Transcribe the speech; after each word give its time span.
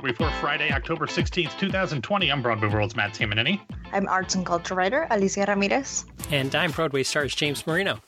Broadway 0.00 0.12
for 0.12 0.30
Friday, 0.38 0.70
October 0.70 1.06
16th, 1.06 1.58
2020. 1.58 2.30
I'm 2.30 2.40
Broadway 2.40 2.68
World's 2.68 2.94
Matt 2.94 3.14
Tamanini. 3.14 3.60
I'm 3.92 4.06
arts 4.06 4.36
and 4.36 4.46
culture 4.46 4.76
writer 4.76 5.08
Alicia 5.10 5.44
Ramirez. 5.48 6.04
And 6.30 6.54
I'm 6.54 6.70
Broadway 6.70 7.02
stars 7.02 7.34
James 7.34 7.66
Marino. 7.66 7.98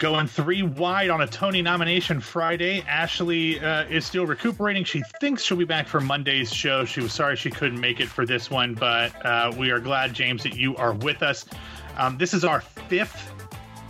Going 0.00 0.26
three 0.26 0.64
wide 0.64 1.08
on 1.08 1.20
a 1.20 1.28
Tony 1.28 1.62
nomination 1.62 2.18
Friday. 2.18 2.82
Ashley 2.88 3.60
uh, 3.60 3.84
is 3.84 4.04
still 4.04 4.26
recuperating. 4.26 4.82
She 4.82 5.04
thinks 5.20 5.44
she'll 5.44 5.56
be 5.56 5.64
back 5.64 5.86
for 5.86 6.00
Monday's 6.00 6.52
show. 6.52 6.84
She 6.84 7.00
was 7.00 7.12
sorry 7.12 7.36
she 7.36 7.50
couldn't 7.50 7.78
make 7.78 8.00
it 8.00 8.08
for 8.08 8.26
this 8.26 8.50
one, 8.50 8.74
but 8.74 9.14
uh, 9.24 9.52
we 9.56 9.70
are 9.70 9.78
glad, 9.78 10.12
James, 10.12 10.42
that 10.42 10.56
you 10.56 10.74
are 10.78 10.94
with 10.94 11.22
us. 11.22 11.46
Um, 11.96 12.18
this 12.18 12.34
is 12.34 12.44
our 12.44 12.60
fifth 12.60 13.30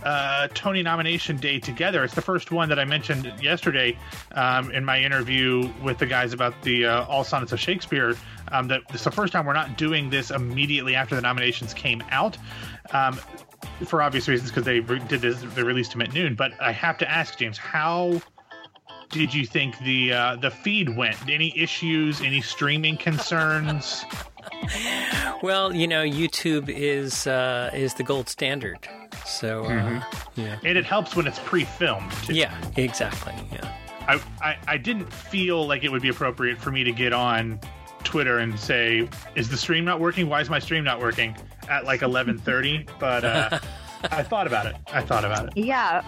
uh, 0.03 0.47
Tony 0.53 0.83
nomination 0.83 1.37
day 1.37 1.59
together. 1.59 2.03
It's 2.03 2.13
the 2.13 2.21
first 2.21 2.51
one 2.51 2.69
that 2.69 2.79
I 2.79 2.85
mentioned 2.85 3.31
yesterday 3.41 3.97
um, 4.33 4.71
in 4.71 4.83
my 4.83 4.99
interview 4.99 5.71
with 5.83 5.97
the 5.97 6.05
guys 6.05 6.33
about 6.33 6.59
the 6.63 6.85
uh, 6.85 7.05
All 7.05 7.23
Sonnets 7.23 7.51
of 7.51 7.59
Shakespeare. 7.59 8.15
Um, 8.51 8.67
that 8.67 8.81
it's 8.89 9.03
the 9.03 9.11
first 9.11 9.33
time 9.33 9.45
we're 9.45 9.53
not 9.53 9.77
doing 9.77 10.09
this 10.09 10.31
immediately 10.31 10.95
after 10.95 11.15
the 11.15 11.21
nominations 11.21 11.73
came 11.73 12.03
out. 12.11 12.37
Um, 12.91 13.19
for 13.85 14.01
obvious 14.01 14.27
reasons, 14.27 14.49
because 14.49 14.65
they 14.65 14.79
re- 14.79 14.99
did 15.07 15.21
this, 15.21 15.41
they 15.55 15.63
released 15.63 15.91
them 15.91 16.01
at 16.01 16.13
noon. 16.13 16.35
But 16.35 16.59
I 16.59 16.71
have 16.71 16.97
to 16.99 17.09
ask 17.09 17.37
James, 17.37 17.57
how 17.57 18.21
did 19.09 19.33
you 19.33 19.45
think 19.45 19.77
the 19.79 20.13
uh, 20.13 20.35
the 20.37 20.51
feed 20.51 20.95
went? 20.95 21.17
Any 21.29 21.57
issues? 21.57 22.21
Any 22.21 22.41
streaming 22.41 22.97
concerns? 22.97 24.05
Well, 25.43 25.73
you 25.73 25.87
know, 25.87 26.03
YouTube 26.03 26.69
is 26.69 27.27
uh, 27.27 27.71
is 27.73 27.93
the 27.95 28.03
gold 28.03 28.29
standard. 28.29 28.77
So, 29.25 29.65
uh, 29.65 29.69
mm-hmm. 29.69 30.41
yeah. 30.41 30.59
And 30.63 30.77
it 30.77 30.85
helps 30.85 31.15
when 31.15 31.27
it's 31.27 31.39
pre-filmed. 31.39 32.11
Too. 32.23 32.33
Yeah, 32.33 32.55
exactly. 32.75 33.33
Yeah. 33.51 33.73
I, 34.07 34.21
I, 34.41 34.57
I 34.67 34.77
didn't 34.77 35.11
feel 35.11 35.67
like 35.67 35.83
it 35.83 35.91
would 35.91 36.01
be 36.01 36.09
appropriate 36.09 36.57
for 36.57 36.71
me 36.71 36.83
to 36.83 36.91
get 36.91 37.13
on 37.13 37.59
Twitter 38.03 38.39
and 38.39 38.59
say, 38.59 39.07
"Is 39.35 39.49
the 39.49 39.57
stream 39.57 39.85
not 39.85 39.99
working? 39.99 40.27
Why 40.27 40.41
is 40.41 40.49
my 40.49 40.59
stream 40.59 40.83
not 40.83 40.99
working?" 40.99 41.35
At 41.69 41.85
like 41.85 42.01
eleven 42.01 42.37
thirty, 42.37 42.85
but 42.99 43.23
uh, 43.23 43.59
I 44.11 44.23
thought 44.23 44.47
about 44.47 44.65
it. 44.65 44.75
I 44.91 45.01
thought 45.01 45.23
about 45.23 45.47
it. 45.47 45.57
Yeah, 45.57 46.03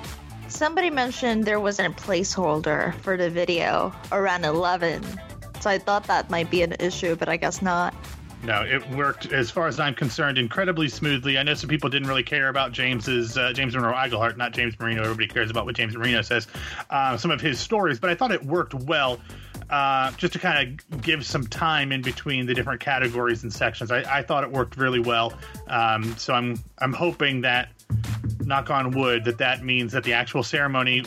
somebody 0.48 0.90
mentioned 0.90 1.46
there 1.46 1.60
wasn't 1.60 1.98
a 1.98 2.02
placeholder 2.02 2.96
for 3.02 3.16
the 3.16 3.30
video 3.30 3.94
around 4.12 4.44
eleven, 4.44 5.04
so 5.60 5.70
I 5.70 5.78
thought 5.78 6.06
that 6.06 6.30
might 6.30 6.50
be 6.50 6.64
an 6.64 6.76
issue, 6.80 7.16
but 7.16 7.30
I 7.30 7.38
guess 7.38 7.62
not. 7.62 7.94
No, 8.44 8.62
it 8.62 8.88
worked 8.92 9.32
as 9.32 9.50
far 9.50 9.68
as 9.68 9.80
I'm 9.80 9.94
concerned 9.94 10.38
incredibly 10.38 10.90
smoothly. 10.90 11.38
I 11.38 11.44
know 11.44 11.54
some 11.54 11.70
people 11.70 11.90
didn't 11.90 12.10
really 12.10 12.24
care 12.24 12.50
about 12.50 12.74
James's 12.74 13.38
uh, 13.38 13.54
James 13.54 13.74
Monroe 13.74 13.94
Iglehart, 13.94 14.36
not 14.36 14.52
James 14.52 14.78
Marino. 14.80 15.02
Everybody 15.02 15.28
cares 15.28 15.50
about 15.50 15.66
what 15.66 15.76
James 15.76 15.96
Marino 15.96 16.22
says, 16.22 16.48
uh, 16.90 17.16
some 17.16 17.32
of 17.32 17.40
his 17.40 17.58
stories, 17.58 18.00
but 18.00 18.10
I 18.10 18.16
thought 18.16 18.32
it 18.32 18.44
worked 18.44 18.74
well. 18.74 19.20
Uh, 19.70 20.12
just 20.18 20.34
to 20.34 20.40
kind 20.40 20.82
of 20.92 21.02
give 21.02 21.26
some 21.26 21.48
time 21.48 21.94
in 21.94 22.02
between 22.02 22.46
the 22.46 22.54
different 22.54 22.82
categories 22.82 23.44
and 23.44 23.54
sections, 23.54 23.92
I, 23.92 24.00
I 24.02 24.22
thought 24.22 24.44
it 24.44 24.52
worked 24.52 24.76
really 24.76 25.00
well. 25.00 25.34
Um, 25.68 26.16
so 26.18 26.34
I'm 26.34 26.60
I'm 26.80 26.92
hoping 26.92 27.42
that, 27.42 27.70
knock 28.42 28.70
on 28.70 28.92
wood, 28.92 29.24
that 29.24 29.38
that 29.38 29.64
means 29.64 29.94
that 29.94 30.04
the 30.04 30.14
actual 30.14 30.44
ceremony 30.44 31.06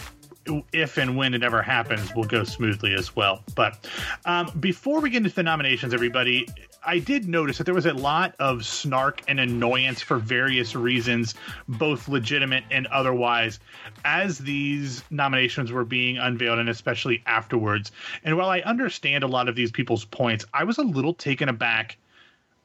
if 0.73 0.97
and 0.97 1.17
when 1.17 1.35
it 1.35 1.43
ever 1.43 1.63
happens, 1.63 2.15
will 2.15 2.25
go 2.25 2.45
smoothly 2.45 2.95
as 2.95 3.17
well. 3.17 3.43
But 3.55 3.89
um, 4.25 4.51
before 4.61 5.01
we 5.01 5.11
get 5.11 5.19
into 5.19 5.35
the 5.35 5.43
nominations, 5.43 5.93
everybody, 5.93 6.47
I 6.87 7.01
did 7.01 7.29
notice 7.29 7.59
that 7.59 7.65
there 7.65 7.75
was 7.75 7.85
a 7.85 7.93
lot 7.93 8.35
of 8.39 8.65
snark 8.65 9.21
and 9.27 9.41
annoyance 9.41 10.01
for 10.01 10.19
various 10.19 10.77
reasons, 10.77 11.35
both 11.69 12.09
legitimate 12.09 12.63
and 12.71 12.87
otherwise, 12.87 13.59
as 14.05 14.39
these 14.39 15.03
nominations 15.11 15.73
were 15.73 15.85
being 15.85 16.17
unveiled 16.17 16.61
and 16.61 16.69
especially 16.69 17.23
afterwards. 17.27 17.91
And 18.23 18.37
while 18.37 18.49
I 18.49 18.61
understand 18.61 19.25
a 19.25 19.27
lot 19.27 19.49
of 19.49 19.57
these 19.57 19.73
people's 19.73 20.05
points, 20.05 20.45
I 20.55 20.63
was 20.63 20.79
a 20.79 20.83
little 20.83 21.13
taken 21.13 21.49
aback 21.49 21.99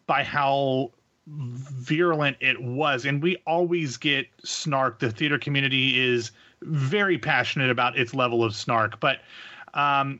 by 0.05 0.23
how 0.23 0.91
virulent 1.27 2.37
it 2.39 2.61
was. 2.61 3.05
And 3.05 3.23
we 3.23 3.37
always 3.47 3.97
get 3.97 4.27
snark. 4.43 4.99
The 4.99 5.11
theater 5.11 5.39
community 5.39 5.99
is 5.99 6.31
very 6.61 7.17
passionate 7.17 7.71
about 7.71 7.97
its 7.97 8.13
level 8.13 8.43
of 8.43 8.55
snark. 8.55 8.99
But 8.99 9.21
um, 9.73 10.19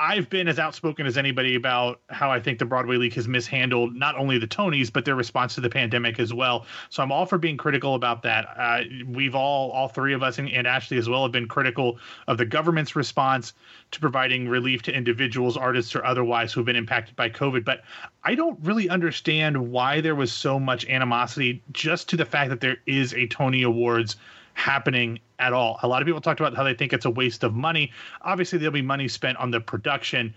I've 0.00 0.30
been 0.30 0.46
as 0.46 0.60
outspoken 0.60 1.06
as 1.06 1.18
anybody 1.18 1.56
about 1.56 2.00
how 2.08 2.30
I 2.30 2.38
think 2.38 2.60
the 2.60 2.64
Broadway 2.64 2.96
League 2.96 3.14
has 3.14 3.26
mishandled 3.26 3.96
not 3.96 4.16
only 4.16 4.38
the 4.38 4.46
Tonys 4.46 4.92
but 4.92 5.04
their 5.04 5.16
response 5.16 5.56
to 5.56 5.60
the 5.60 5.68
pandemic 5.68 6.20
as 6.20 6.32
well. 6.32 6.66
So 6.88 7.02
I'm 7.02 7.10
all 7.10 7.26
for 7.26 7.36
being 7.36 7.56
critical 7.56 7.96
about 7.96 8.22
that. 8.22 8.48
Uh, 8.56 8.82
we've 9.08 9.34
all, 9.34 9.72
all 9.72 9.88
three 9.88 10.14
of 10.14 10.22
us, 10.22 10.38
and, 10.38 10.48
and, 10.50 10.68
Ashley 10.68 10.98
as 10.98 11.08
well, 11.08 11.24
have 11.24 11.32
been 11.32 11.48
critical 11.48 11.98
of 12.28 12.38
the 12.38 12.44
government's 12.44 12.94
response 12.94 13.54
to 13.90 13.98
providing 13.98 14.48
relief 14.48 14.82
to 14.82 14.92
individuals, 14.92 15.56
artists, 15.56 15.96
or 15.96 16.04
otherwise 16.04 16.52
who 16.52 16.60
have 16.60 16.66
been 16.66 16.76
impacted 16.76 17.16
by 17.16 17.28
COVID. 17.28 17.64
But 17.64 17.82
I 18.22 18.36
don't 18.36 18.58
really 18.62 18.88
understand 18.88 19.70
why 19.72 20.00
there 20.00 20.14
was 20.14 20.30
so 20.30 20.60
much 20.60 20.86
animosity 20.86 21.60
just 21.72 22.08
to 22.10 22.16
the 22.16 22.24
fact 22.24 22.50
that 22.50 22.60
there 22.60 22.76
is 22.86 23.14
a 23.14 23.26
Tony 23.26 23.62
Awards 23.62 24.16
happening 24.54 25.18
at 25.38 25.52
all. 25.52 25.78
A 25.82 25.88
lot 25.88 26.02
of 26.02 26.06
people 26.06 26.20
talked 26.20 26.40
about 26.40 26.54
how 26.54 26.64
they 26.64 26.74
think 26.74 26.92
it's 26.92 27.04
a 27.04 27.10
waste 27.10 27.44
of 27.44 27.54
money. 27.54 27.92
Obviously, 28.22 28.58
there'll 28.58 28.72
be 28.72 28.82
money 28.82 29.08
spent 29.08 29.38
on 29.38 29.50
the 29.50 29.60
production. 29.60 30.34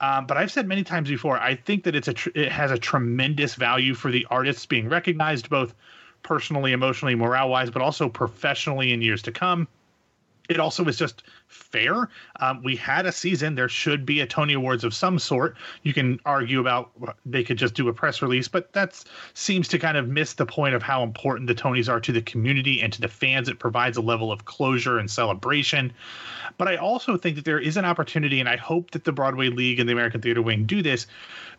Um, 0.00 0.26
but 0.26 0.36
I've 0.36 0.50
said 0.50 0.66
many 0.66 0.82
times 0.84 1.08
before, 1.08 1.38
I 1.38 1.54
think 1.54 1.84
that 1.84 1.94
it's 1.94 2.08
a 2.08 2.12
tr- 2.12 2.30
it 2.34 2.50
has 2.50 2.70
a 2.70 2.78
tremendous 2.78 3.54
value 3.54 3.94
for 3.94 4.10
the 4.10 4.26
artists 4.30 4.66
being 4.66 4.88
recognized, 4.88 5.48
both 5.48 5.74
personally, 6.22 6.72
emotionally, 6.72 7.14
morale 7.14 7.48
wise, 7.48 7.70
but 7.70 7.82
also 7.82 8.08
professionally 8.08 8.92
in 8.92 9.02
years 9.02 9.22
to 9.22 9.32
come 9.32 9.68
it 10.48 10.60
also 10.60 10.84
is 10.84 10.98
just 10.98 11.22
fair. 11.46 12.08
Um, 12.40 12.62
we 12.62 12.76
had 12.76 13.06
a 13.06 13.12
season. 13.12 13.54
There 13.54 13.68
should 13.68 14.04
be 14.04 14.20
a 14.20 14.26
Tony 14.26 14.52
Awards 14.54 14.84
of 14.84 14.94
some 14.94 15.18
sort. 15.18 15.56
You 15.82 15.94
can 15.94 16.20
argue 16.26 16.60
about 16.60 16.90
they 17.24 17.42
could 17.42 17.56
just 17.56 17.74
do 17.74 17.88
a 17.88 17.94
press 17.94 18.20
release, 18.20 18.48
but 18.48 18.72
that 18.74 19.02
seems 19.32 19.68
to 19.68 19.78
kind 19.78 19.96
of 19.96 20.08
miss 20.08 20.34
the 20.34 20.44
point 20.44 20.74
of 20.74 20.82
how 20.82 21.02
important 21.02 21.46
the 21.46 21.54
Tonys 21.54 21.88
are 21.88 22.00
to 22.00 22.12
the 22.12 22.20
community 22.22 22.82
and 22.82 22.92
to 22.92 23.00
the 23.00 23.08
fans. 23.08 23.48
It 23.48 23.58
provides 23.58 23.96
a 23.96 24.02
level 24.02 24.30
of 24.30 24.44
closure 24.44 24.98
and 24.98 25.10
celebration. 25.10 25.92
But 26.58 26.68
I 26.68 26.76
also 26.76 27.16
think 27.16 27.36
that 27.36 27.44
there 27.44 27.58
is 27.58 27.76
an 27.76 27.84
opportunity, 27.84 28.40
and 28.40 28.48
I 28.48 28.56
hope 28.56 28.90
that 28.90 29.04
the 29.04 29.12
Broadway 29.12 29.48
League 29.48 29.80
and 29.80 29.88
the 29.88 29.92
American 29.92 30.20
Theater 30.20 30.42
Wing 30.42 30.66
do 30.66 30.82
this. 30.82 31.06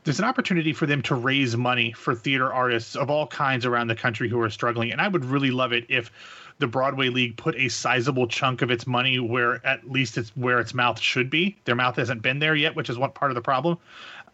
There's 0.04 0.20
an 0.20 0.26
opportunity 0.26 0.72
for 0.72 0.86
them 0.86 1.02
to 1.04 1.16
raise 1.16 1.58
money 1.58 1.92
for 1.92 2.14
theater 2.14 2.54
artists 2.54 2.96
of 2.96 3.10
all 3.10 3.26
kinds 3.26 3.66
around 3.66 3.88
the 3.88 3.96
country 3.96 4.30
who 4.30 4.40
are 4.40 4.52
struggling. 4.52 4.92
And 4.92 5.02
I 5.02 5.08
would 5.08 5.26
really 5.26 5.50
love 5.50 5.74
it 5.74 5.86
if 5.90 6.12
the 6.60 6.68
Broadway 6.68 7.10
League 7.10 7.38
put 7.38 7.56
a 7.56 7.70
sizable 7.70 8.28
chunk 8.28 8.62
of 8.62 8.72
its 8.72 8.88
money 8.88 9.20
where 9.20 9.66
at 9.66 9.90
least 9.90 10.18
it's 10.18 10.30
where 10.36 10.60
its 10.60 10.74
mouth 10.74 11.00
should 11.00 11.30
be. 11.30 11.58
Their 11.66 11.76
mouth 11.76 11.98
hasn't 11.98 12.22
been 12.22 12.40
there 12.40 12.56
yet, 12.56 12.76
which 12.76 12.90
is 12.90 12.98
one 12.98 13.12
part 13.12 13.32
of 13.32 13.36
the 13.36 13.42
problem. 13.42 13.78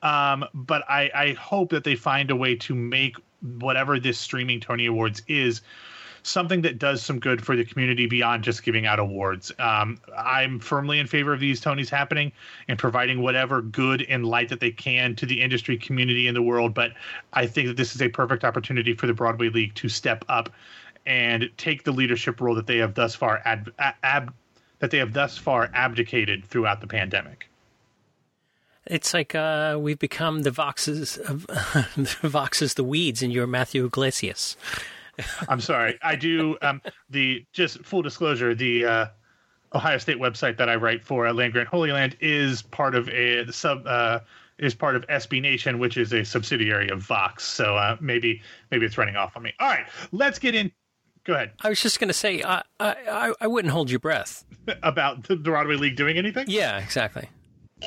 Um, 0.03 0.45
but 0.53 0.83
I, 0.89 1.09
I 1.13 1.33
hope 1.33 1.69
that 1.71 1.83
they 1.83 1.95
find 1.95 2.31
a 2.31 2.35
way 2.35 2.55
to 2.55 2.75
make 2.75 3.17
whatever 3.59 3.99
this 3.99 4.19
streaming 4.19 4.59
Tony 4.59 4.85
Awards 4.85 5.21
is 5.27 5.61
something 6.23 6.61
that 6.61 6.77
does 6.77 7.01
some 7.01 7.19
good 7.19 7.43
for 7.43 7.55
the 7.55 7.65
community 7.65 8.05
beyond 8.05 8.43
just 8.43 8.63
giving 8.63 8.85
out 8.85 8.99
awards. 8.99 9.51
Um, 9.59 9.99
I'm 10.15 10.59
firmly 10.59 10.99
in 10.99 11.07
favor 11.07 11.33
of 11.33 11.39
these 11.39 11.59
Tonys 11.59 11.89
happening 11.89 12.31
and 12.67 12.77
providing 12.77 13.21
whatever 13.21 13.61
good 13.61 14.03
and 14.03 14.25
light 14.25 14.49
that 14.49 14.59
they 14.59 14.71
can 14.71 15.15
to 15.15 15.25
the 15.25 15.41
industry 15.41 15.77
community 15.77 16.27
in 16.27 16.35
the 16.35 16.41
world. 16.41 16.73
But 16.75 16.93
I 17.33 17.47
think 17.47 17.67
that 17.69 17.77
this 17.77 17.95
is 17.95 18.01
a 18.01 18.09
perfect 18.09 18.43
opportunity 18.43 18.93
for 18.93 19.07
the 19.07 19.13
Broadway 19.13 19.49
League 19.49 19.73
to 19.75 19.89
step 19.89 20.23
up 20.29 20.51
and 21.05 21.49
take 21.57 21.83
the 21.83 21.91
leadership 21.91 22.41
role 22.41 22.55
that 22.55 22.67
they 22.67 22.77
have 22.77 22.93
thus 22.93 23.15
far 23.15 23.41
ad, 23.45 23.71
ab, 24.03 24.33
that 24.79 24.91
they 24.91 24.97
have 24.97 25.13
thus 25.13 25.37
far 25.37 25.69
abdicated 25.73 26.45
throughout 26.45 26.81
the 26.81 26.87
pandemic. 26.87 27.47
It's 28.87 29.13
like 29.13 29.35
uh, 29.35 29.77
we've 29.79 29.99
become 29.99 30.41
the 30.41 30.49
voxes 30.51 31.19
of 31.19 31.45
the 31.95 32.29
voxes, 32.29 32.75
the 32.75 32.83
weeds, 32.83 33.21
and 33.21 33.31
you're 33.31 33.47
Matthew 33.47 33.85
Yglesias. 33.85 34.57
I'm 35.47 35.61
sorry. 35.61 35.99
I 36.01 36.15
do 36.15 36.57
um, 36.61 36.81
the 37.09 37.45
just 37.53 37.83
full 37.85 38.01
disclosure. 38.01 38.55
The 38.55 38.85
uh, 38.85 39.05
Ohio 39.73 39.97
State 39.99 40.17
website 40.17 40.57
that 40.57 40.67
I 40.67 40.75
write 40.75 41.03
for, 41.03 41.27
uh, 41.27 41.33
Land 41.33 41.53
Grant 41.53 41.67
Holy 41.67 41.91
Land, 41.91 42.17
is 42.19 42.63
part 42.63 42.95
of 42.95 43.07
a 43.09 43.51
sub 43.51 43.85
uh, 43.85 44.19
is 44.57 44.75
part 44.75 44.95
of 44.95 45.05
SB 45.07 45.41
Nation, 45.41 45.79
which 45.79 45.97
is 45.97 46.13
a 46.13 46.23
subsidiary 46.23 46.89
of 46.89 47.01
Vox. 47.01 47.43
So 47.45 47.75
uh, 47.75 47.97
maybe 47.99 48.41
maybe 48.71 48.85
it's 48.85 48.97
running 48.97 49.15
off 49.15 49.35
on 49.35 49.43
me. 49.43 49.53
All 49.59 49.67
right, 49.67 49.85
let's 50.11 50.39
get 50.39 50.55
in. 50.55 50.71
Go 51.23 51.33
ahead. 51.33 51.51
I 51.61 51.69
was 51.69 51.81
just 51.81 51.99
going 51.99 52.07
to 52.07 52.13
say, 52.13 52.43
I, 52.43 52.63
I 52.79 53.33
I 53.39 53.47
wouldn't 53.47 53.71
hold 53.71 53.91
your 53.91 53.99
breath 53.99 54.43
about 54.83 55.23
the 55.23 55.35
Broadway 55.35 55.75
League 55.75 55.95
doing 55.95 56.17
anything. 56.17 56.45
Yeah, 56.47 56.79
exactly. 56.79 57.29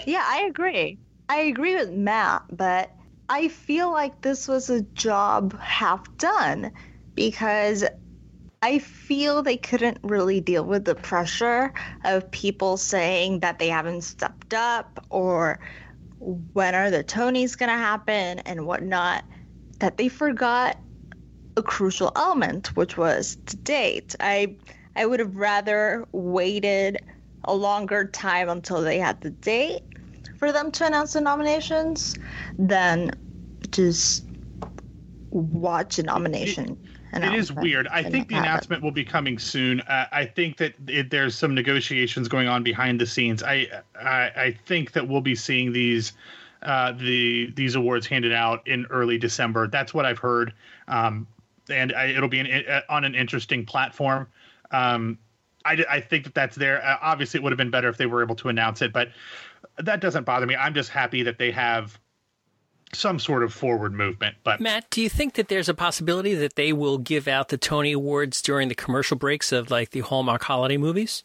Yeah, 0.06 0.24
I 0.24 0.42
agree. 0.42 0.98
I 1.28 1.36
agree 1.38 1.74
with 1.74 1.90
Matt, 1.90 2.42
but 2.52 2.90
I 3.28 3.48
feel 3.48 3.90
like 3.90 4.20
this 4.20 4.46
was 4.46 4.70
a 4.70 4.82
job 4.82 5.58
half 5.58 6.04
done 6.18 6.72
because 7.14 7.84
I 8.62 8.78
feel 8.78 9.42
they 9.42 9.56
couldn't 9.56 9.98
really 10.02 10.40
deal 10.40 10.64
with 10.64 10.84
the 10.84 10.94
pressure 10.94 11.72
of 12.04 12.30
people 12.30 12.76
saying 12.76 13.40
that 13.40 13.58
they 13.58 13.68
haven't 13.68 14.02
stepped 14.02 14.54
up 14.54 15.04
or 15.10 15.60
when 16.18 16.74
are 16.74 16.90
the 16.90 17.04
Tonys 17.04 17.58
going 17.58 17.68
to 17.70 17.76
happen 17.76 18.38
and 18.40 18.66
whatnot, 18.66 19.24
that 19.80 19.96
they 19.96 20.08
forgot 20.08 20.78
a 21.56 21.62
crucial 21.62 22.12
element, 22.16 22.76
which 22.76 22.96
was 22.96 23.36
to 23.46 23.56
date. 23.56 24.14
I 24.20 24.54
I 24.96 25.06
would 25.06 25.20
have 25.20 25.36
rather 25.36 26.06
waited 26.12 26.98
a 27.44 27.54
longer 27.54 28.04
time 28.06 28.48
until 28.48 28.80
they 28.80 28.98
had 28.98 29.20
the 29.20 29.30
date 29.30 29.82
for 30.38 30.52
them 30.52 30.70
to 30.72 30.86
announce 30.86 31.12
the 31.12 31.20
nominations 31.20 32.14
than 32.58 33.10
just 33.70 34.24
watch 35.30 35.98
a 35.98 36.02
nomination. 36.02 36.78
It 37.12 37.34
is 37.34 37.52
weird. 37.52 37.86
I 37.88 38.02
think 38.02 38.28
the 38.28 38.36
announcement 38.36 38.82
will 38.82 38.90
be 38.90 39.04
coming 39.04 39.38
soon. 39.38 39.80
Uh, 39.82 40.06
I 40.10 40.24
think 40.24 40.56
that 40.56 40.74
it, 40.88 41.10
there's 41.10 41.36
some 41.36 41.54
negotiations 41.54 42.26
going 42.26 42.48
on 42.48 42.64
behind 42.64 43.00
the 43.00 43.06
scenes. 43.06 43.42
I 43.42 43.68
I, 44.00 44.32
I 44.36 44.58
think 44.66 44.92
that 44.92 45.06
we'll 45.06 45.20
be 45.20 45.36
seeing 45.36 45.72
these 45.72 46.12
uh, 46.64 46.92
the 46.92 47.52
these 47.54 47.74
awards 47.74 48.06
handed 48.06 48.32
out 48.32 48.66
in 48.66 48.86
early 48.86 49.18
December. 49.18 49.68
That's 49.68 49.94
what 49.94 50.06
I've 50.06 50.18
heard, 50.18 50.52
um, 50.88 51.26
and 51.68 51.92
I, 51.92 52.06
it'll 52.06 52.28
be 52.28 52.40
an, 52.40 52.64
uh, 52.68 52.80
on 52.88 53.04
an 53.04 53.14
interesting 53.14 53.64
platform. 53.66 54.28
Um, 54.70 55.18
I, 55.64 55.84
I 55.88 56.00
think 56.00 56.24
that 56.24 56.34
that's 56.34 56.56
there. 56.56 56.84
Uh, 56.84 56.98
obviously, 57.00 57.38
it 57.38 57.42
would 57.42 57.52
have 57.52 57.58
been 57.58 57.70
better 57.70 57.88
if 57.88 57.96
they 57.96 58.06
were 58.06 58.22
able 58.22 58.36
to 58.36 58.48
announce 58.48 58.82
it, 58.82 58.92
but 58.92 59.08
that 59.78 60.00
doesn't 60.00 60.24
bother 60.24 60.46
me. 60.46 60.54
I'm 60.54 60.74
just 60.74 60.90
happy 60.90 61.22
that 61.22 61.38
they 61.38 61.50
have 61.50 61.98
some 62.92 63.18
sort 63.18 63.42
of 63.42 63.52
forward 63.52 63.92
movement. 63.92 64.36
But 64.44 64.60
Matt, 64.60 64.90
do 64.90 65.00
you 65.00 65.08
think 65.08 65.34
that 65.34 65.48
there's 65.48 65.68
a 65.68 65.74
possibility 65.74 66.34
that 66.34 66.56
they 66.56 66.72
will 66.72 66.98
give 66.98 67.26
out 67.26 67.48
the 67.48 67.58
Tony 67.58 67.92
Awards 67.92 68.40
during 68.42 68.68
the 68.68 68.74
commercial 68.74 69.16
breaks 69.16 69.52
of 69.52 69.70
like 69.70 69.90
the 69.90 70.00
Hallmark 70.00 70.44
holiday 70.44 70.76
movies? 70.76 71.24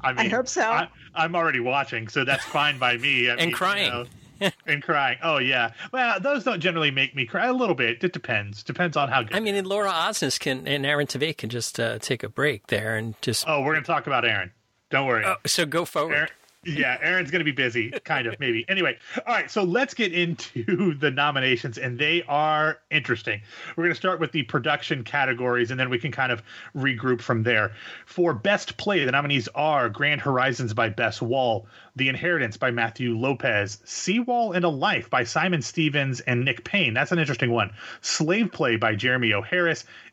I, 0.00 0.12
mean, 0.12 0.26
I 0.26 0.28
hope 0.28 0.46
so. 0.46 0.62
I, 0.62 0.88
am 1.16 1.34
already 1.34 1.60
watching, 1.60 2.08
so 2.08 2.24
that's 2.24 2.44
fine 2.44 2.78
by 2.78 2.96
me. 2.96 3.28
I 3.28 3.32
and 3.32 3.46
mean, 3.46 3.52
crying. 3.52 3.86
You 3.86 3.90
know, 3.90 4.06
and 4.66 4.82
crying. 4.82 5.18
Oh 5.22 5.38
yeah. 5.38 5.72
Well, 5.92 6.20
those 6.20 6.44
don't 6.44 6.60
generally 6.60 6.90
make 6.90 7.14
me 7.14 7.26
cry. 7.26 7.46
A 7.46 7.52
little 7.52 7.74
bit. 7.74 8.02
It 8.02 8.12
depends. 8.12 8.62
Depends 8.62 8.96
on 8.96 9.08
how 9.08 9.22
good. 9.22 9.34
I 9.34 9.40
mean, 9.40 9.54
and 9.54 9.66
Laura 9.66 9.90
Osnes 9.90 10.38
can 10.38 10.66
and 10.66 10.84
Aaron 10.86 11.06
Tveit 11.06 11.38
can 11.38 11.50
just 11.50 11.78
uh, 11.78 11.98
take 11.98 12.22
a 12.22 12.28
break 12.28 12.68
there 12.68 12.96
and 12.96 13.14
just. 13.22 13.44
Oh, 13.48 13.62
we're 13.62 13.74
gonna 13.74 13.84
talk 13.84 14.06
about 14.06 14.24
Aaron. 14.24 14.52
Don't 14.90 15.06
worry. 15.06 15.24
Oh, 15.24 15.36
so 15.46 15.64
go 15.66 15.84
forward. 15.84 16.14
Aaron, 16.14 16.28
yeah, 16.64 16.98
Aaron's 17.00 17.30
going 17.30 17.40
to 17.40 17.44
be 17.44 17.52
busy, 17.52 17.90
kind 18.04 18.26
of, 18.26 18.38
maybe. 18.38 18.66
Anyway, 18.68 18.98
all 19.26 19.34
right, 19.34 19.50
so 19.50 19.62
let's 19.62 19.94
get 19.94 20.12
into 20.12 20.94
the 20.98 21.10
nominations, 21.10 21.78
and 21.78 21.98
they 21.98 22.22
are 22.28 22.78
interesting. 22.90 23.40
We're 23.76 23.84
going 23.84 23.94
to 23.94 23.98
start 23.98 24.20
with 24.20 24.32
the 24.32 24.42
production 24.42 25.02
categories, 25.02 25.70
and 25.70 25.80
then 25.80 25.88
we 25.88 25.98
can 25.98 26.12
kind 26.12 26.30
of 26.30 26.42
regroup 26.76 27.22
from 27.22 27.44
there. 27.44 27.72
For 28.04 28.34
Best 28.34 28.76
Play, 28.76 29.06
the 29.06 29.12
nominees 29.12 29.48
are 29.54 29.88
Grand 29.88 30.20
Horizons 30.20 30.74
by 30.74 30.90
Bess 30.90 31.22
Wohl, 31.22 31.66
The 31.96 32.10
Inheritance 32.10 32.58
by 32.58 32.70
Matthew 32.70 33.16
Lopez, 33.16 33.78
Seawall 33.84 34.52
and 34.52 34.64
a 34.64 34.68
Life 34.68 35.08
by 35.08 35.24
Simon 35.24 35.62
Stephens 35.62 36.20
and 36.20 36.44
Nick 36.44 36.64
Payne. 36.64 36.92
That's 36.92 37.12
an 37.12 37.18
interesting 37.18 37.52
one. 37.52 37.70
Slave 38.02 38.52
Play 38.52 38.76
by 38.76 38.94
Jeremy 38.94 39.32
O. 39.32 39.40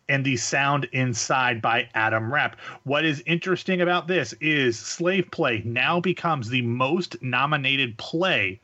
And 0.09 0.23
the 0.23 0.37
sound 0.37 0.87
inside 0.93 1.61
by 1.61 1.89
Adam 1.93 2.33
Rapp. 2.33 2.55
What 2.83 3.03
is 3.03 3.21
interesting 3.25 3.81
about 3.81 4.07
this 4.07 4.33
is 4.39 4.79
Slave 4.79 5.29
Play 5.31 5.61
now 5.65 5.99
becomes 5.99 6.49
the 6.49 6.61
most 6.61 7.21
nominated 7.21 7.97
play 7.97 8.61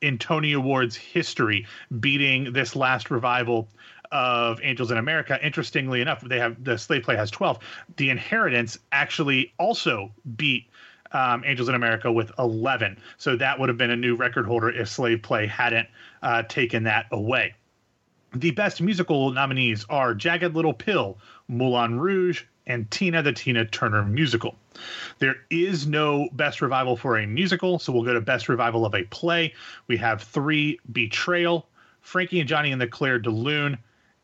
in 0.00 0.18
Tony 0.18 0.52
Awards 0.52 0.96
history, 0.96 1.66
beating 2.00 2.52
this 2.52 2.76
last 2.76 3.10
revival 3.10 3.68
of 4.12 4.60
Angels 4.62 4.90
in 4.90 4.98
America. 4.98 5.38
Interestingly 5.44 6.00
enough, 6.00 6.20
they 6.22 6.38
have 6.38 6.62
the 6.62 6.78
Slave 6.78 7.02
Play 7.02 7.16
has 7.16 7.30
12. 7.30 7.58
The 7.96 8.10
Inheritance 8.10 8.78
actually 8.92 9.52
also 9.58 10.12
beat 10.36 10.66
um, 11.12 11.44
Angels 11.44 11.68
in 11.68 11.74
America 11.74 12.10
with 12.10 12.30
11. 12.38 12.98
So 13.18 13.36
that 13.36 13.58
would 13.58 13.68
have 13.68 13.78
been 13.78 13.90
a 13.90 13.96
new 13.96 14.16
record 14.16 14.46
holder 14.46 14.70
if 14.70 14.88
Slave 14.88 15.22
Play 15.22 15.46
hadn't 15.46 15.88
uh, 16.22 16.42
taken 16.44 16.84
that 16.84 17.06
away. 17.10 17.54
The 18.40 18.50
best 18.50 18.82
musical 18.82 19.30
nominees 19.30 19.86
are 19.88 20.14
Jagged 20.14 20.54
Little 20.54 20.74
Pill, 20.74 21.16
Moulin 21.48 21.98
Rouge, 21.98 22.42
and 22.66 22.90
Tina 22.90 23.22
the 23.22 23.32
Tina 23.32 23.64
Turner 23.64 24.02
Musical. 24.02 24.56
There 25.20 25.36
is 25.48 25.86
no 25.86 26.28
best 26.32 26.60
revival 26.60 26.98
for 26.98 27.16
a 27.16 27.26
musical, 27.26 27.78
so 27.78 27.94
we'll 27.94 28.02
go 28.02 28.12
to 28.12 28.20
best 28.20 28.50
revival 28.50 28.84
of 28.84 28.94
a 28.94 29.04
play. 29.04 29.54
We 29.86 29.96
have 29.96 30.20
three 30.20 30.78
Betrayal, 30.92 31.66
Frankie 32.02 32.40
and 32.40 32.48
Johnny 32.48 32.72
and 32.72 32.80
the 32.80 32.86
Clair 32.86 33.18
de 33.18 33.30
Lune, 33.30 33.78